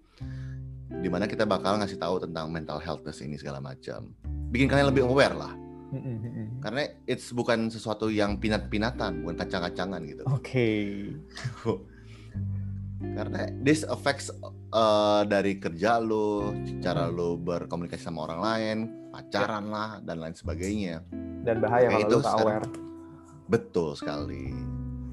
di 0.89 1.09
mana 1.09 1.25
kita 1.25 1.47
bakal 1.47 1.79
ngasih 1.79 1.99
tahu 1.99 2.23
tentang 2.23 2.51
mental 2.51 2.77
healthness 2.83 3.23
ini 3.23 3.39
segala 3.39 3.63
macam. 3.63 4.11
Bikin 4.53 4.69
kalian 4.69 4.93
lebih 4.93 5.09
aware 5.09 5.33
lah, 5.33 5.53
karena 6.61 6.89
it's 7.05 7.29
bukan 7.29 7.69
sesuatu 7.69 8.09
yang 8.09 8.41
pinat-pinatan, 8.41 9.21
bukan 9.21 9.35
kacang-kacangan 9.45 10.01
gitu. 10.09 10.23
Oke. 10.29 10.69
Karena 13.03 13.51
this 13.59 13.83
affects 13.83 14.31
uh, 14.71 15.21
dari 15.27 15.59
kerja 15.59 15.99
lo, 15.99 16.55
cara 16.79 17.11
lo 17.11 17.35
berkomunikasi 17.35 17.99
sama 17.99 18.25
orang 18.25 18.39
lain, 18.39 18.77
pacaran 19.11 19.67
lah 19.69 19.99
dan 20.01 20.23
lain 20.23 20.33
sebagainya. 20.33 21.03
Dan 21.43 21.59
bahaya 21.59 21.91
Kayak 21.91 21.99
kalau 21.99 22.07
itu 22.07 22.15
nggak 22.15 22.31
sekarang. 22.31 22.63
aware. 22.63 22.92
Betul 23.45 23.93
sekali. 23.93 24.51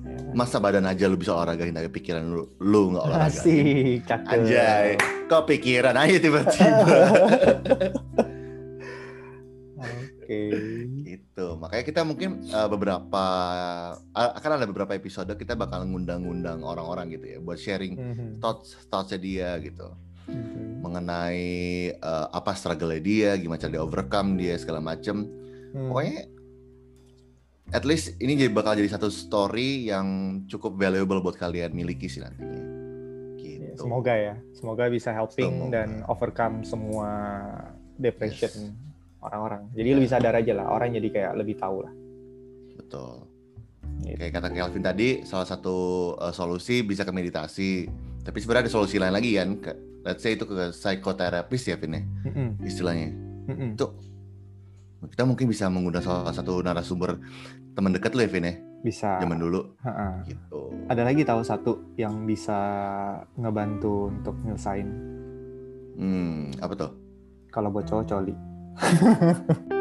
Ya. 0.00 0.18
Masa 0.32 0.58
badan 0.58 0.84
aja 0.84 1.06
lu 1.06 1.14
bisa 1.14 1.32
olahragain 1.32 1.70
tapi 1.70 1.90
pikiran 1.90 2.24
lu 2.24 2.50
lu 2.58 2.94
nggak 2.94 3.04
olahragain. 3.04 3.30
Asik, 3.34 3.98
cakep. 4.06 4.30
Anjay, 4.30 4.88
kok 5.26 5.44
pikiran 5.46 5.96
aja 5.96 6.16
tiba-tiba. 6.16 6.98
Oke. 9.80 10.40
gitu. 11.02 11.58
Makanya 11.58 11.82
kita 11.82 12.00
mungkin 12.06 12.46
uh, 12.48 12.68
beberapa 12.68 13.24
uh, 14.14 14.30
akan 14.38 14.50
ada 14.54 14.66
beberapa 14.68 14.94
episode 14.94 15.34
kita 15.34 15.58
bakal 15.58 15.82
ngundang-ngundang 15.82 16.62
orang-orang 16.62 17.10
gitu 17.10 17.26
ya 17.26 17.38
buat 17.40 17.58
sharing 17.58 17.94
Mhm. 17.96 18.26
thoughts 18.38 18.78
thoughtsnya 18.86 19.18
dia 19.18 19.50
gitu. 19.58 19.90
Mhm. 20.30 20.78
mengenai 20.80 21.50
uh, 21.98 22.30
apa 22.30 22.54
struggle 22.54 22.94
dia, 22.96 23.34
gimana 23.34 23.58
cara 23.58 23.74
dia 23.74 23.82
overcome 23.82 24.38
dia 24.38 24.54
segala 24.56 24.78
macem. 24.78 25.26
Hmm. 25.74 25.90
Pokoknya 25.90 26.18
at 27.70 27.84
least 27.84 28.18
ini 28.18 28.34
jadi 28.34 28.50
bakal 28.50 28.74
jadi 28.74 28.90
satu 28.90 29.08
story 29.08 29.88
yang 29.88 30.06
cukup 30.46 30.74
valuable 30.74 31.22
buat 31.22 31.34
kalian 31.34 31.70
miliki 31.70 32.06
sih 32.06 32.20
nantinya. 32.20 32.58
Ya, 33.40 33.70
Gitu. 33.70 33.86
semoga 33.86 34.12
ya, 34.12 34.34
semoga 34.52 34.84
bisa 34.90 35.14
helping 35.14 35.70
Semoga. 35.70 35.72
dan 35.72 35.88
overcome 36.04 36.66
semua 36.66 37.08
depression 37.96 38.74
orang-orang. 39.20 39.68
Jadi 39.72 39.88
lebih 39.94 40.10
sadar 40.10 40.34
aja 40.36 40.52
lah, 40.52 40.66
orang 40.68 40.90
jadi 40.92 41.08
kayak 41.08 41.32
lebih 41.38 41.54
tahu 41.56 41.86
lah. 41.86 41.92
Betul. 42.76 43.24
Gitu. 44.00 44.16
Kayak 44.16 44.32
kata 44.40 44.48
Kelvin 44.50 44.84
tadi, 44.84 45.08
salah 45.22 45.44
satu 45.44 45.76
uh, 46.16 46.32
solusi 46.32 46.80
bisa 46.82 47.04
ke 47.04 47.12
meditasi. 47.12 47.84
Tapi 48.20 48.36
sebenarnya 48.40 48.68
ada 48.68 48.72
solusi 48.72 48.96
lain 48.96 49.12
lagi 49.12 49.36
kan. 49.36 49.48
Ke, 49.60 49.72
let's 50.04 50.24
say 50.24 50.36
itu 50.36 50.44
ke 50.44 50.72
psikoterapis 50.72 51.62
ya, 51.68 51.76
Vin 51.76 51.96
ya, 51.96 52.02
Mm-mm, 52.28 52.48
istilahnya. 52.64 53.08
mm-mm. 53.48 53.70
Itu 53.76 53.86
kita 55.06 55.24
mungkin 55.24 55.46
bisa 55.46 55.66
mengundang 55.66 56.02
salah 56.02 56.28
satu 56.30 56.60
narasumber 56.60 57.16
teman 57.72 57.90
dekat 57.90 58.12
lu 58.12 58.20
ya, 58.20 58.28
Vin 58.28 58.44
ya, 58.44 58.54
Bisa. 58.80 59.16
zaman 59.16 59.38
dulu. 59.38 59.72
Ha-ha. 59.80 60.20
Gitu. 60.24 60.60
Ada 60.86 61.02
lagi 61.02 61.22
tahu 61.22 61.40
satu 61.40 61.72
yang 61.96 62.24
bisa 62.24 62.58
ngebantu 63.34 64.10
untuk 64.10 64.36
nyelesain 64.42 64.88
Hmm, 65.96 66.52
apa 66.58 66.74
tuh? 66.74 66.90
kalau 67.48 67.68
buat 67.68 67.84
cowok 67.84 68.04
coli. 68.06 68.34